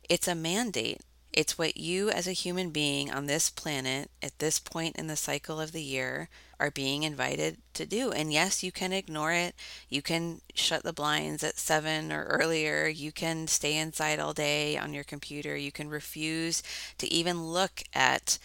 It's 0.08 0.28
a 0.28 0.34
mandate 0.34 1.00
It's 1.32 1.56
what 1.56 1.78
you, 1.78 2.10
as 2.10 2.26
a 2.26 2.32
human 2.32 2.70
being 2.70 3.10
on 3.10 3.26
this 3.26 3.48
planet, 3.48 4.10
at 4.22 4.38
this 4.38 4.58
point 4.58 4.96
in 4.96 5.06
the 5.06 5.16
cycle 5.16 5.60
of 5.60 5.72
the 5.72 5.82
year, 5.82 6.28
are 6.60 6.70
being 6.70 7.02
invited 7.02 7.56
to 7.74 7.86
do. 7.86 8.12
And 8.12 8.32
yes, 8.32 8.62
you 8.62 8.70
can 8.70 8.92
ignore 8.92 9.32
it. 9.32 9.54
You 9.88 10.02
can 10.02 10.42
shut 10.54 10.82
the 10.82 10.92
blinds 10.92 11.42
at 11.42 11.58
seven 11.58 12.12
or 12.12 12.24
earlier. 12.24 12.86
You 12.86 13.12
can 13.12 13.46
stay 13.48 13.76
inside 13.76 14.20
all 14.20 14.34
day 14.34 14.76
on 14.76 14.92
your 14.92 15.04
computer. 15.04 15.56
You 15.56 15.72
can 15.72 15.88
refuse 15.88 16.62
to 16.98 17.10
even 17.12 17.46
look 17.46 17.82
at 17.94 18.38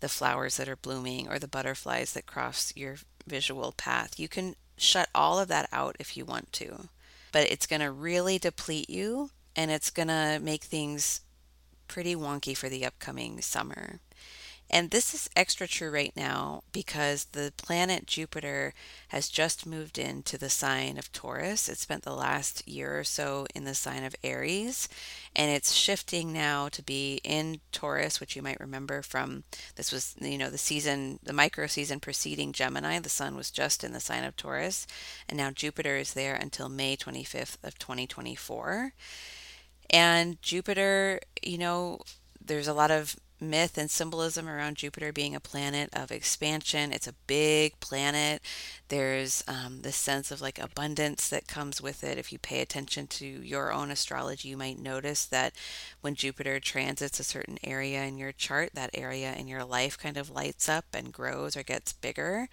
the 0.00 0.08
flowers 0.08 0.56
that 0.56 0.68
are 0.68 0.76
blooming 0.76 1.28
or 1.28 1.38
the 1.38 1.48
butterflies 1.48 2.12
that 2.12 2.26
cross 2.26 2.72
your 2.76 2.96
visual 3.26 3.72
path. 3.72 4.18
You 4.18 4.28
can 4.28 4.54
shut 4.76 5.08
all 5.14 5.40
of 5.40 5.48
that 5.48 5.68
out 5.72 5.96
if 5.98 6.16
you 6.16 6.24
want 6.24 6.52
to, 6.54 6.88
but 7.32 7.50
it's 7.50 7.66
going 7.66 7.80
to 7.80 7.90
really 7.90 8.38
deplete 8.38 8.88
you 8.88 9.30
and 9.56 9.70
it's 9.70 9.90
going 9.90 10.08
to 10.08 10.38
make 10.40 10.62
things 10.62 11.20
pretty 11.88 12.14
wonky 12.14 12.56
for 12.56 12.68
the 12.68 12.84
upcoming 12.84 13.40
summer. 13.40 14.00
And 14.70 14.90
this 14.90 15.14
is 15.14 15.30
extra 15.34 15.66
true 15.66 15.90
right 15.90 16.12
now 16.14 16.62
because 16.72 17.24
the 17.32 17.52
planet 17.56 18.06
Jupiter 18.06 18.74
has 19.08 19.30
just 19.30 19.64
moved 19.64 19.96
into 19.96 20.36
the 20.36 20.50
sign 20.50 20.98
of 20.98 21.10
Taurus. 21.10 21.70
It 21.70 21.78
spent 21.78 22.02
the 22.02 22.12
last 22.12 22.68
year 22.68 22.98
or 22.98 23.04
so 23.04 23.46
in 23.54 23.64
the 23.64 23.74
sign 23.74 24.04
of 24.04 24.14
Aries, 24.22 24.86
and 25.34 25.50
it's 25.50 25.72
shifting 25.72 26.34
now 26.34 26.68
to 26.68 26.82
be 26.82 27.18
in 27.24 27.60
Taurus, 27.72 28.20
which 28.20 28.36
you 28.36 28.42
might 28.42 28.60
remember 28.60 29.00
from 29.00 29.44
this 29.76 29.90
was, 29.90 30.14
you 30.20 30.36
know, 30.36 30.50
the 30.50 30.58
season, 30.58 31.18
the 31.22 31.32
micro 31.32 31.66
season 31.66 31.98
preceding 31.98 32.52
Gemini. 32.52 32.98
The 32.98 33.08
sun 33.08 33.36
was 33.36 33.50
just 33.50 33.82
in 33.82 33.94
the 33.94 34.00
sign 34.00 34.24
of 34.24 34.36
Taurus, 34.36 34.86
and 35.30 35.38
now 35.38 35.50
Jupiter 35.50 35.96
is 35.96 36.12
there 36.12 36.34
until 36.34 36.68
May 36.68 36.94
25th 36.94 37.56
of 37.64 37.78
2024. 37.78 38.92
And 39.90 40.40
Jupiter, 40.42 41.20
you 41.42 41.58
know, 41.58 42.00
there's 42.44 42.68
a 42.68 42.74
lot 42.74 42.90
of 42.90 43.16
myth 43.40 43.78
and 43.78 43.90
symbolism 43.90 44.48
around 44.48 44.76
Jupiter 44.76 45.12
being 45.12 45.34
a 45.34 45.40
planet 45.40 45.88
of 45.92 46.10
expansion. 46.10 46.92
It's 46.92 47.06
a 47.06 47.14
big 47.26 47.78
planet. 47.80 48.42
There's 48.88 49.44
um, 49.46 49.82
this 49.82 49.96
sense 49.96 50.30
of 50.30 50.40
like 50.40 50.58
abundance 50.58 51.28
that 51.28 51.46
comes 51.46 51.80
with 51.80 52.02
it. 52.02 52.18
If 52.18 52.32
you 52.32 52.38
pay 52.38 52.60
attention 52.60 53.06
to 53.08 53.26
your 53.26 53.72
own 53.72 53.90
astrology, 53.90 54.48
you 54.48 54.56
might 54.56 54.78
notice 54.78 55.24
that 55.26 55.54
when 56.00 56.14
Jupiter 56.14 56.58
transits 56.58 57.20
a 57.20 57.24
certain 57.24 57.58
area 57.62 58.02
in 58.04 58.18
your 58.18 58.32
chart, 58.32 58.70
that 58.74 58.90
area 58.94 59.34
in 59.34 59.46
your 59.46 59.64
life 59.64 59.96
kind 59.96 60.16
of 60.16 60.30
lights 60.30 60.68
up 60.68 60.86
and 60.92 61.12
grows 61.12 61.56
or 61.56 61.62
gets 61.62 61.92
bigger. 61.92 62.48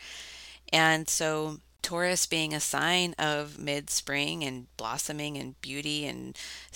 And 0.71 1.09
so 1.09 1.57
Taurus 1.85 2.25
being 2.25 2.51
a 2.51 2.59
sign 2.59 3.13
of 3.19 3.59
mid 3.59 3.91
spring 3.91 4.43
and 4.43 4.65
blossoming 4.75 5.37
and 5.37 5.61
beauty 5.61 6.07
and 6.07 6.35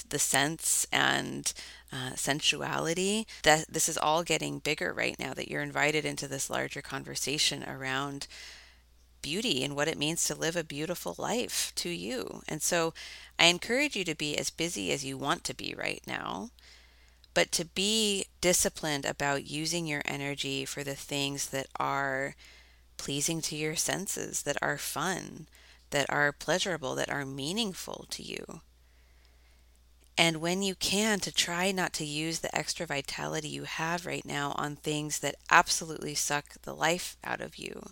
the 0.09 0.19
sense 0.19 0.85
and 0.91 1.51
uh, 1.91 2.11
sensuality, 2.13 3.25
that 3.41 3.65
this 3.67 3.89
is 3.89 3.97
all 3.97 4.21
getting 4.23 4.59
bigger 4.59 4.93
right 4.93 5.17
now, 5.17 5.33
that 5.33 5.47
you're 5.47 5.63
invited 5.63 6.05
into 6.05 6.27
this 6.27 6.47
larger 6.47 6.83
conversation 6.83 7.63
around 7.67 8.27
beauty 9.23 9.63
and 9.63 9.75
what 9.75 9.87
it 9.87 9.97
means 9.97 10.25
to 10.25 10.35
live 10.35 10.55
a 10.55 10.63
beautiful 10.63 11.15
life 11.17 11.71
to 11.73 11.89
you. 11.89 12.43
And 12.47 12.61
so 12.61 12.93
I 13.39 13.45
encourage 13.45 13.95
you 13.95 14.03
to 14.03 14.13
be 14.13 14.37
as 14.37 14.51
busy 14.51 14.91
as 14.91 15.03
you 15.03 15.17
want 15.17 15.43
to 15.45 15.55
be 15.55 15.73
right 15.75 16.03
now, 16.05 16.51
but 17.33 17.51
to 17.53 17.65
be 17.65 18.25
disciplined 18.41 19.05
about 19.05 19.49
using 19.49 19.87
your 19.87 20.03
energy 20.05 20.65
for 20.65 20.83
the 20.83 20.93
things 20.93 21.47
that 21.47 21.65
are 21.79 22.35
pleasing 22.99 23.41
to 23.41 23.55
your 23.55 23.75
senses, 23.75 24.43
that 24.43 24.57
are 24.61 24.77
fun, 24.77 25.47
that 25.89 26.05
are 26.09 26.31
pleasurable, 26.31 26.93
that 26.93 27.09
are 27.09 27.25
meaningful 27.25 28.05
to 28.11 28.21
you. 28.21 28.61
And 30.15 30.41
when 30.41 30.61
you 30.61 30.75
can, 30.75 31.21
to 31.21 31.31
try 31.31 31.71
not 31.71 31.93
to 31.93 32.05
use 32.05 32.39
the 32.39 32.55
extra 32.55 32.85
vitality 32.85 33.47
you 33.47 33.63
have 33.63 34.05
right 34.05 34.25
now 34.25 34.53
on 34.57 34.75
things 34.75 35.19
that 35.19 35.35
absolutely 35.49 36.13
suck 36.13 36.61
the 36.63 36.75
life 36.75 37.17
out 37.23 37.39
of 37.39 37.55
you. 37.55 37.91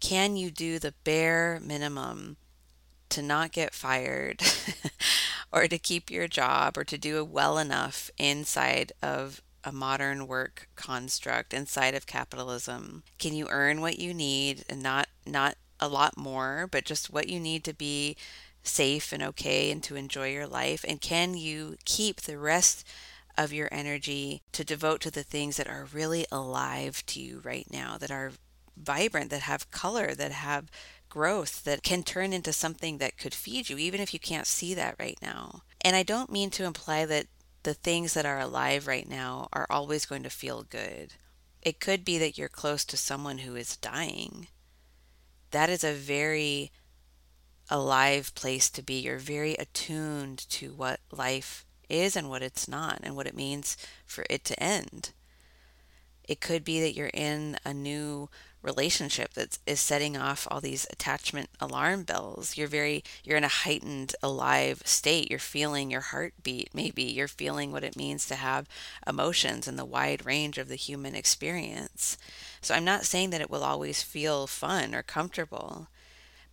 Can 0.00 0.36
you 0.36 0.50
do 0.50 0.78
the 0.78 0.94
bare 1.02 1.58
minimum 1.62 2.36
to 3.08 3.22
not 3.22 3.52
get 3.52 3.72
fired 3.72 4.42
or 5.52 5.66
to 5.66 5.78
keep 5.78 6.10
your 6.10 6.28
job 6.28 6.76
or 6.76 6.84
to 6.84 6.98
do 6.98 7.24
well 7.24 7.56
enough 7.56 8.10
inside 8.18 8.92
of 9.02 9.40
a 9.64 9.72
modern 9.72 10.26
work 10.26 10.68
construct 10.76 11.54
inside 11.54 11.94
of 11.94 12.06
capitalism? 12.06 13.02
Can 13.18 13.34
you 13.34 13.48
earn 13.50 13.80
what 13.80 13.98
you 13.98 14.14
need 14.14 14.64
and 14.68 14.82
not 14.82 15.08
not 15.26 15.56
a 15.80 15.88
lot 15.88 16.16
more, 16.16 16.68
but 16.70 16.84
just 16.84 17.12
what 17.12 17.28
you 17.28 17.40
need 17.40 17.64
to 17.64 17.74
be 17.74 18.16
safe 18.62 19.12
and 19.12 19.22
okay 19.22 19.70
and 19.70 19.82
to 19.84 19.96
enjoy 19.96 20.30
your 20.32 20.46
life? 20.46 20.84
And 20.86 21.00
can 21.00 21.34
you 21.34 21.76
keep 21.84 22.22
the 22.22 22.38
rest 22.38 22.86
of 23.36 23.52
your 23.52 23.68
energy 23.72 24.42
to 24.52 24.64
devote 24.64 25.00
to 25.00 25.10
the 25.10 25.22
things 25.22 25.56
that 25.56 25.68
are 25.68 25.88
really 25.92 26.26
alive 26.30 27.04
to 27.06 27.20
you 27.20 27.40
right 27.42 27.66
now, 27.70 27.98
that 27.98 28.10
are 28.10 28.32
vibrant, 28.76 29.30
that 29.30 29.42
have 29.42 29.70
color, 29.70 30.14
that 30.14 30.32
have 30.32 30.70
growth, 31.08 31.64
that 31.64 31.82
can 31.82 32.02
turn 32.02 32.32
into 32.32 32.52
something 32.52 32.98
that 32.98 33.18
could 33.18 33.34
feed 33.34 33.68
you, 33.68 33.78
even 33.78 34.00
if 34.00 34.12
you 34.12 34.20
can't 34.20 34.46
see 34.46 34.74
that 34.74 34.96
right 34.98 35.18
now? 35.20 35.62
And 35.80 35.96
I 35.96 36.02
don't 36.02 36.30
mean 36.30 36.50
to 36.50 36.64
imply 36.64 37.04
that 37.06 37.26
the 37.64 37.74
things 37.74 38.14
that 38.14 38.26
are 38.26 38.38
alive 38.38 38.86
right 38.86 39.08
now 39.08 39.48
are 39.52 39.66
always 39.68 40.06
going 40.06 40.22
to 40.22 40.30
feel 40.30 40.62
good. 40.62 41.14
It 41.60 41.80
could 41.80 42.04
be 42.04 42.18
that 42.18 42.38
you're 42.38 42.48
close 42.48 42.84
to 42.84 42.96
someone 42.96 43.38
who 43.38 43.56
is 43.56 43.76
dying. 43.76 44.48
That 45.50 45.70
is 45.70 45.82
a 45.82 45.92
very 45.92 46.70
alive 47.70 48.34
place 48.34 48.68
to 48.70 48.82
be. 48.82 49.00
You're 49.00 49.18
very 49.18 49.54
attuned 49.54 50.48
to 50.50 50.72
what 50.72 51.00
life 51.10 51.64
is 51.88 52.16
and 52.16 52.28
what 52.28 52.42
it's 52.42 52.68
not, 52.68 53.00
and 53.02 53.16
what 53.16 53.26
it 53.26 53.36
means 53.36 53.76
for 54.04 54.24
it 54.28 54.44
to 54.44 54.62
end. 54.62 55.12
It 56.28 56.40
could 56.40 56.64
be 56.64 56.80
that 56.80 56.94
you're 56.94 57.10
in 57.12 57.58
a 57.64 57.74
new 57.74 58.28
relationship 58.62 59.34
that 59.34 59.58
is 59.66 59.78
setting 59.78 60.16
off 60.16 60.48
all 60.50 60.60
these 60.60 60.86
attachment 60.90 61.50
alarm 61.60 62.02
bells. 62.02 62.56
You're 62.56 62.66
very 62.66 63.04
you're 63.22 63.36
in 63.36 63.44
a 63.44 63.48
heightened 63.48 64.16
alive 64.22 64.82
state. 64.86 65.30
You're 65.30 65.38
feeling 65.38 65.90
your 65.90 66.00
heartbeat 66.00 66.70
maybe. 66.74 67.02
You're 67.02 67.28
feeling 67.28 67.72
what 67.72 67.84
it 67.84 67.96
means 67.96 68.26
to 68.26 68.36
have 68.36 68.66
emotions 69.06 69.68
and 69.68 69.78
the 69.78 69.84
wide 69.84 70.24
range 70.24 70.56
of 70.56 70.68
the 70.68 70.76
human 70.76 71.14
experience. 71.14 72.16
So 72.62 72.74
i'm 72.74 72.84
not 72.84 73.04
saying 73.04 73.30
that 73.30 73.42
it 73.42 73.50
will 73.50 73.62
always 73.62 74.02
feel 74.02 74.46
fun 74.46 74.94
or 74.94 75.02
comfortable 75.02 75.88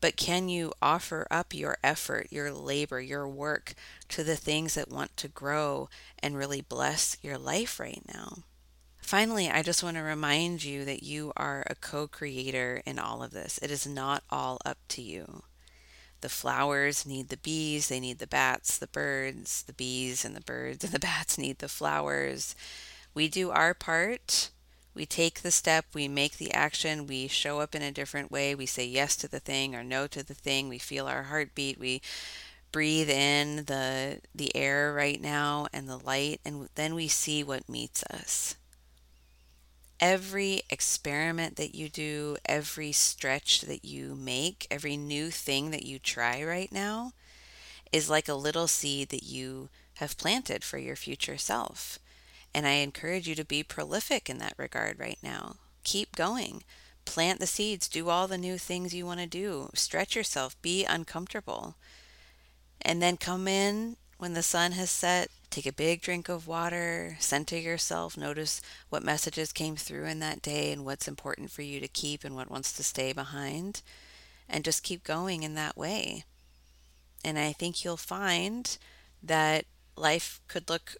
but 0.01 0.17
can 0.17 0.49
you 0.49 0.73
offer 0.81 1.27
up 1.29 1.53
your 1.53 1.77
effort, 1.83 2.27
your 2.31 2.51
labor, 2.51 2.99
your 2.99 3.27
work 3.27 3.75
to 4.09 4.23
the 4.23 4.35
things 4.35 4.73
that 4.73 4.89
want 4.89 5.15
to 5.17 5.27
grow 5.27 5.89
and 6.19 6.35
really 6.35 6.61
bless 6.61 7.17
your 7.21 7.37
life 7.37 7.79
right 7.79 8.01
now? 8.11 8.39
Finally, 9.01 9.49
I 9.49 9.61
just 9.61 9.83
want 9.83 9.97
to 9.97 10.03
remind 10.03 10.63
you 10.63 10.85
that 10.85 11.03
you 11.03 11.33
are 11.35 11.63
a 11.67 11.75
co 11.75 12.07
creator 12.07 12.81
in 12.85 12.97
all 12.99 13.21
of 13.23 13.31
this. 13.31 13.59
It 13.61 13.69
is 13.71 13.85
not 13.85 14.23
all 14.29 14.59
up 14.65 14.77
to 14.89 15.01
you. 15.01 15.43
The 16.21 16.29
flowers 16.29 17.05
need 17.05 17.29
the 17.29 17.37
bees, 17.37 17.89
they 17.89 17.99
need 17.99 18.19
the 18.19 18.27
bats, 18.27 18.77
the 18.77 18.87
birds, 18.87 19.63
the 19.63 19.73
bees 19.73 20.23
and 20.23 20.35
the 20.35 20.41
birds 20.41 20.83
and 20.83 20.93
the 20.93 20.99
bats 21.11 21.37
need 21.37 21.59
the 21.59 21.67
flowers. 21.67 22.55
We 23.13 23.27
do 23.27 23.51
our 23.51 23.73
part. 23.73 24.51
We 24.93 25.05
take 25.05 25.41
the 25.41 25.51
step, 25.51 25.85
we 25.93 26.07
make 26.09 26.37
the 26.37 26.53
action, 26.53 27.07
we 27.07 27.27
show 27.29 27.61
up 27.61 27.75
in 27.75 27.81
a 27.81 27.91
different 27.91 28.31
way, 28.31 28.55
we 28.55 28.65
say 28.65 28.85
yes 28.85 29.15
to 29.17 29.27
the 29.29 29.39
thing 29.39 29.73
or 29.73 29.83
no 29.83 30.05
to 30.07 30.21
the 30.23 30.33
thing, 30.33 30.67
we 30.69 30.79
feel 30.79 31.07
our 31.07 31.23
heartbeat, 31.23 31.79
we 31.79 32.01
breathe 32.71 33.09
in 33.09 33.65
the 33.65 34.21
the 34.35 34.55
air 34.55 34.93
right 34.93 35.21
now 35.21 35.67
and 35.73 35.87
the 35.89 35.97
light 35.97 36.39
and 36.45 36.69
then 36.75 36.95
we 36.95 37.07
see 37.07 37.43
what 37.43 37.69
meets 37.69 38.03
us 38.05 38.55
every 40.01 40.63
experiment 40.71 41.55
that 41.57 41.75
you 41.75 41.87
do, 41.87 42.35
every 42.45 42.91
stretch 42.91 43.61
that 43.61 43.85
you 43.85 44.15
make, 44.15 44.65
every 44.71 44.97
new 44.97 45.29
thing 45.29 45.69
that 45.71 45.85
you 45.85 45.99
try 45.99 46.43
right 46.43 46.71
now 46.71 47.13
is 47.91 48.09
like 48.09 48.27
a 48.27 48.33
little 48.33 48.67
seed 48.67 49.09
that 49.09 49.23
you 49.23 49.69
have 49.95 50.17
planted 50.17 50.63
for 50.63 50.79
your 50.79 50.95
future 50.95 51.37
self. 51.37 51.99
And 52.53 52.65
I 52.65 52.71
encourage 52.71 53.27
you 53.27 53.35
to 53.35 53.45
be 53.45 53.63
prolific 53.63 54.29
in 54.29 54.39
that 54.39 54.55
regard 54.57 54.99
right 54.99 55.19
now. 55.21 55.57
Keep 55.83 56.15
going. 56.15 56.63
Plant 57.05 57.39
the 57.39 57.47
seeds. 57.47 57.87
Do 57.87 58.09
all 58.09 58.27
the 58.27 58.37
new 58.37 58.57
things 58.57 58.93
you 58.93 59.05
want 59.05 59.19
to 59.19 59.27
do. 59.27 59.69
Stretch 59.73 60.15
yourself. 60.15 60.59
Be 60.61 60.83
uncomfortable. 60.83 61.75
And 62.81 63.01
then 63.01 63.17
come 63.17 63.47
in 63.47 63.97
when 64.17 64.33
the 64.33 64.43
sun 64.43 64.73
has 64.73 64.89
set 64.89 65.29
Take 65.51 65.65
a 65.65 65.73
big 65.73 66.01
drink 66.01 66.29
of 66.29 66.47
water, 66.47 67.17
center 67.19 67.57
yourself, 67.57 68.15
notice 68.15 68.61
what 68.87 69.03
messages 69.03 69.51
came 69.51 69.75
through 69.75 70.05
in 70.05 70.19
that 70.19 70.41
day 70.41 70.71
and 70.71 70.85
what's 70.85 71.09
important 71.09 71.51
for 71.51 71.61
you 71.61 71.81
to 71.81 71.89
keep 71.89 72.23
and 72.23 72.35
what 72.35 72.49
wants 72.49 72.71
to 72.73 72.83
stay 72.83 73.11
behind, 73.11 73.81
and 74.47 74.63
just 74.63 74.81
keep 74.81 75.03
going 75.03 75.43
in 75.43 75.53
that 75.55 75.75
way. 75.75 76.23
And 77.25 77.37
I 77.37 77.51
think 77.51 77.83
you'll 77.83 77.97
find 77.97 78.77
that 79.21 79.65
life 79.97 80.39
could 80.47 80.69
look 80.69 80.95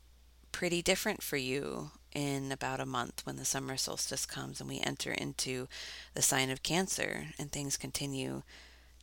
pretty 0.52 0.82
different 0.82 1.24
for 1.24 1.38
you 1.38 1.92
in 2.12 2.52
about 2.52 2.82
a 2.82 2.86
month 2.86 3.26
when 3.26 3.38
the 3.38 3.46
summer 3.46 3.78
solstice 3.78 4.26
comes 4.26 4.60
and 4.60 4.70
we 4.70 4.82
enter 4.82 5.14
into 5.14 5.70
the 6.14 6.22
sign 6.22 6.50
of 6.50 6.62
Cancer 6.62 7.28
and 7.40 7.54
things 7.54 7.78
continue 7.78 8.44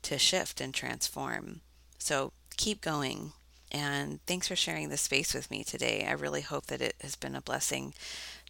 to 0.03 0.19
shift 0.19 0.61
and 0.61 0.75
transform. 0.75 1.63
So 1.99 2.33
keep 2.59 2.83
going, 2.83 3.33
And 3.71 4.21
thanks 4.27 4.49
for 4.49 4.57
sharing 4.57 4.89
this 4.89 5.03
space 5.03 5.35
with 5.35 5.51
me 5.51 5.65
today. 5.65 6.07
I 6.09 6.13
really 6.13 6.41
hope 6.41 6.67
that 6.67 6.81
it 6.81 6.95
has 7.01 7.17
been 7.17 7.35
a 7.35 7.43
blessing 7.43 7.95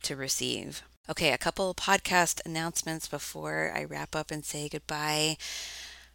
to 0.03 0.17
receive. 0.17 0.83
Okay, 1.11 1.33
a 1.33 1.39
couple 1.39 1.75
podcast 1.75 2.45
announcements 2.45 3.09
before 3.09 3.73
I 3.75 3.85
wrap 3.85 4.15
up 4.15 4.31
and 4.31 4.45
say 4.45 4.69
goodbye. 4.69 5.37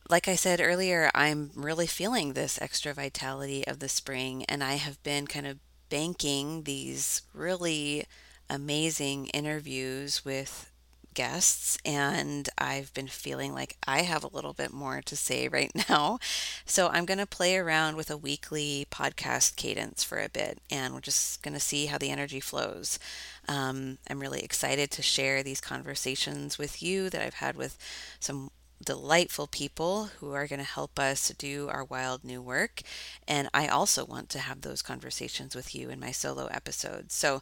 Like 0.10 0.28
I 0.28 0.36
said 0.36 0.62
earlier, 0.62 1.10
I'm 1.16 1.52
really 1.56 1.88
feeling 1.88 2.34
this 2.34 2.62
extra 2.62 2.94
vitality 2.94 3.66
of 3.66 3.80
the 3.80 3.90
spring, 3.90 4.46
and 4.46 4.64
I 4.64 4.74
have 4.74 5.02
been 5.04 5.28
kind 5.28 5.48
of 5.48 5.58
banking 5.90 6.64
these 6.64 7.22
really 7.34 8.06
amazing 8.50 9.28
interviews 9.28 10.26
with 10.26 10.70
guests, 11.14 11.78
and 11.86 12.50
I've 12.58 12.94
been 12.94 13.08
feeling 13.08 13.54
like 13.54 13.78
I 13.88 14.02
have 14.02 14.24
a 14.24 14.34
little 14.36 14.54
bit 14.54 14.72
more 14.72 15.02
to 15.02 15.16
say 15.16 15.48
right 15.50 15.72
now. 15.90 16.20
So 16.66 16.90
I'm 16.90 17.06
going 17.06 17.20
to 17.20 17.26
play 17.26 17.58
around 17.58 17.96
with 17.96 18.10
a 18.10 18.18
weekly 18.18 18.88
podcast 18.92 19.56
cadence 19.56 20.04
for 20.04 20.20
a 20.20 20.30
bit, 20.30 20.60
and 20.70 20.94
we're 20.94 21.02
just 21.02 21.42
going 21.44 21.54
to 21.54 21.60
see 21.60 21.88
how 21.88 21.98
the 21.98 22.12
energy 22.12 22.40
flows. 22.40 23.00
Um, 23.48 23.98
I'm 24.10 24.20
really 24.20 24.42
excited 24.42 24.92
to 24.92 25.02
share 25.02 25.44
these 25.44 25.62
conversations 25.62 26.58
with 26.58 26.82
you 26.82 27.10
that 27.10 27.22
I've 27.22 27.36
had 27.36 27.56
with 27.56 27.78
some 28.20 28.50
delightful 28.84 29.48
people 29.48 30.06
who 30.20 30.34
are 30.34 30.48
going 30.48 30.60
to 30.60 30.66
help 30.66 31.00
us 31.00 31.30
do 31.38 31.70
our 31.72 31.84
wild 31.84 32.24
new 32.24 32.42
work. 32.42 32.82
And 33.28 33.50
I 33.54 33.68
also 33.68 34.06
want 34.06 34.30
to 34.30 34.40
have 34.40 34.62
those 34.62 34.82
conversations 34.82 35.56
with 35.56 35.74
you 35.74 35.90
in 35.90 36.00
my 36.00 36.12
solo 36.12 36.48
episodes. 36.48 37.14
So, 37.14 37.42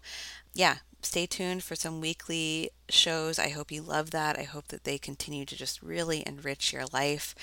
yeah, 0.54 0.78
stay 1.02 1.26
tuned 1.26 1.64
for 1.64 1.76
some 1.76 2.02
weekly 2.02 2.70
shows. 2.90 3.40
I 3.40 3.50
hope 3.50 3.72
you 3.72 3.82
love 3.82 4.12
that. 4.12 4.38
I 4.38 4.44
hope 4.44 4.68
that 4.68 4.84
they 4.84 4.98
continue 4.98 5.46
to 5.46 5.56
just 5.56 5.82
really 5.82 6.24
enrich 6.26 6.74
your 6.74 6.86
life. 6.92 7.34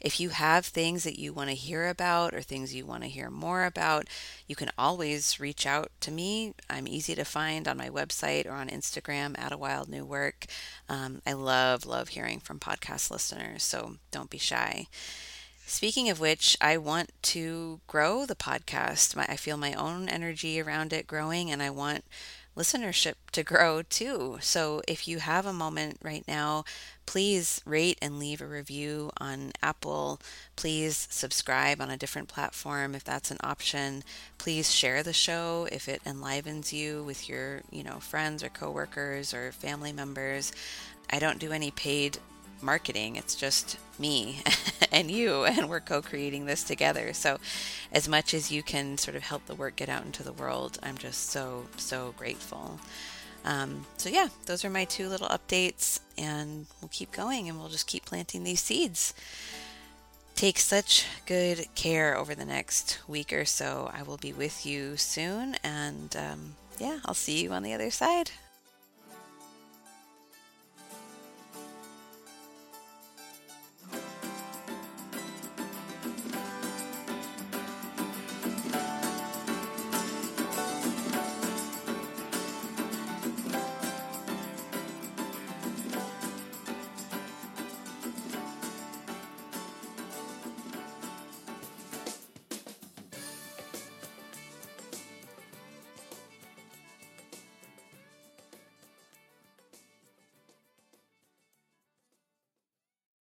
If 0.00 0.18
you 0.18 0.30
have 0.30 0.66
things 0.66 1.04
that 1.04 1.18
you 1.18 1.32
want 1.32 1.50
to 1.50 1.56
hear 1.56 1.88
about 1.88 2.34
or 2.34 2.42
things 2.42 2.74
you 2.74 2.86
want 2.86 3.02
to 3.02 3.08
hear 3.08 3.30
more 3.30 3.64
about, 3.64 4.08
you 4.46 4.56
can 4.56 4.70
always 4.76 5.38
reach 5.38 5.66
out 5.66 5.90
to 6.00 6.10
me. 6.10 6.54
I'm 6.68 6.88
easy 6.88 7.14
to 7.14 7.24
find 7.24 7.68
on 7.68 7.76
my 7.76 7.88
website 7.88 8.46
or 8.46 8.52
on 8.52 8.68
Instagram 8.68 9.38
at 9.38 9.52
a 9.52 9.58
wild 9.58 9.88
new 9.88 10.04
work. 10.04 10.46
Um, 10.88 11.22
I 11.26 11.34
love, 11.34 11.86
love 11.86 12.08
hearing 12.08 12.40
from 12.40 12.58
podcast 12.58 13.10
listeners, 13.10 13.62
so 13.62 13.96
don't 14.10 14.30
be 14.30 14.38
shy. 14.38 14.88
Speaking 15.66 16.10
of 16.10 16.20
which, 16.20 16.58
I 16.60 16.76
want 16.76 17.10
to 17.22 17.80
grow 17.86 18.26
the 18.26 18.34
podcast. 18.34 19.16
My, 19.16 19.24
I 19.26 19.36
feel 19.36 19.56
my 19.56 19.72
own 19.72 20.10
energy 20.10 20.60
around 20.60 20.92
it 20.92 21.06
growing, 21.06 21.50
and 21.50 21.62
I 21.62 21.70
want 21.70 22.04
listenership 22.56 23.14
to 23.32 23.42
grow 23.42 23.82
too. 23.82 24.38
So 24.40 24.82
if 24.86 25.08
you 25.08 25.18
have 25.18 25.46
a 25.46 25.52
moment 25.52 25.98
right 26.02 26.24
now, 26.28 26.64
please 27.06 27.60
rate 27.64 27.98
and 28.00 28.18
leave 28.18 28.40
a 28.40 28.46
review 28.46 29.10
on 29.18 29.52
Apple. 29.62 30.20
Please 30.56 31.06
subscribe 31.10 31.80
on 31.80 31.90
a 31.90 31.96
different 31.96 32.28
platform 32.28 32.94
if 32.94 33.04
that's 33.04 33.30
an 33.30 33.38
option. 33.42 34.02
Please 34.38 34.72
share 34.72 35.02
the 35.02 35.12
show 35.12 35.68
if 35.72 35.88
it 35.88 36.00
enlivens 36.06 36.72
you 36.72 37.02
with 37.02 37.28
your, 37.28 37.62
you 37.70 37.82
know, 37.82 37.98
friends 37.98 38.42
or 38.42 38.48
coworkers 38.48 39.34
or 39.34 39.52
family 39.52 39.92
members. 39.92 40.52
I 41.10 41.18
don't 41.18 41.38
do 41.38 41.52
any 41.52 41.70
paid 41.70 42.18
marketing. 42.64 43.16
It's 43.16 43.34
just 43.34 43.78
me 43.98 44.40
and 44.92 45.10
you, 45.10 45.44
and 45.44 45.68
we're 45.68 45.80
co 45.80 46.02
creating 46.02 46.46
this 46.46 46.64
together. 46.64 47.12
So, 47.12 47.38
as 47.92 48.08
much 48.08 48.34
as 48.34 48.50
you 48.50 48.62
can 48.62 48.98
sort 48.98 49.16
of 49.16 49.22
help 49.22 49.46
the 49.46 49.54
work 49.54 49.76
get 49.76 49.88
out 49.88 50.04
into 50.04 50.22
the 50.22 50.32
world, 50.32 50.78
I'm 50.82 50.98
just 50.98 51.30
so, 51.30 51.66
so 51.76 52.14
grateful. 52.16 52.80
Um, 53.44 53.86
so, 53.98 54.08
yeah, 54.08 54.28
those 54.46 54.64
are 54.64 54.70
my 54.70 54.84
two 54.84 55.08
little 55.08 55.28
updates, 55.28 56.00
and 56.16 56.66
we'll 56.80 56.88
keep 56.88 57.12
going 57.12 57.48
and 57.48 57.58
we'll 57.58 57.68
just 57.68 57.86
keep 57.86 58.04
planting 58.04 58.44
these 58.44 58.60
seeds. 58.60 59.14
Take 60.34 60.58
such 60.58 61.06
good 61.26 61.66
care 61.76 62.16
over 62.16 62.34
the 62.34 62.44
next 62.44 62.98
week 63.06 63.32
or 63.32 63.44
so. 63.44 63.90
I 63.94 64.02
will 64.02 64.16
be 64.16 64.32
with 64.32 64.66
you 64.66 64.96
soon, 64.96 65.56
and 65.62 66.16
um, 66.16 66.54
yeah, 66.78 66.98
I'll 67.04 67.14
see 67.14 67.42
you 67.42 67.52
on 67.52 67.62
the 67.62 67.72
other 67.72 67.90
side. 67.90 68.32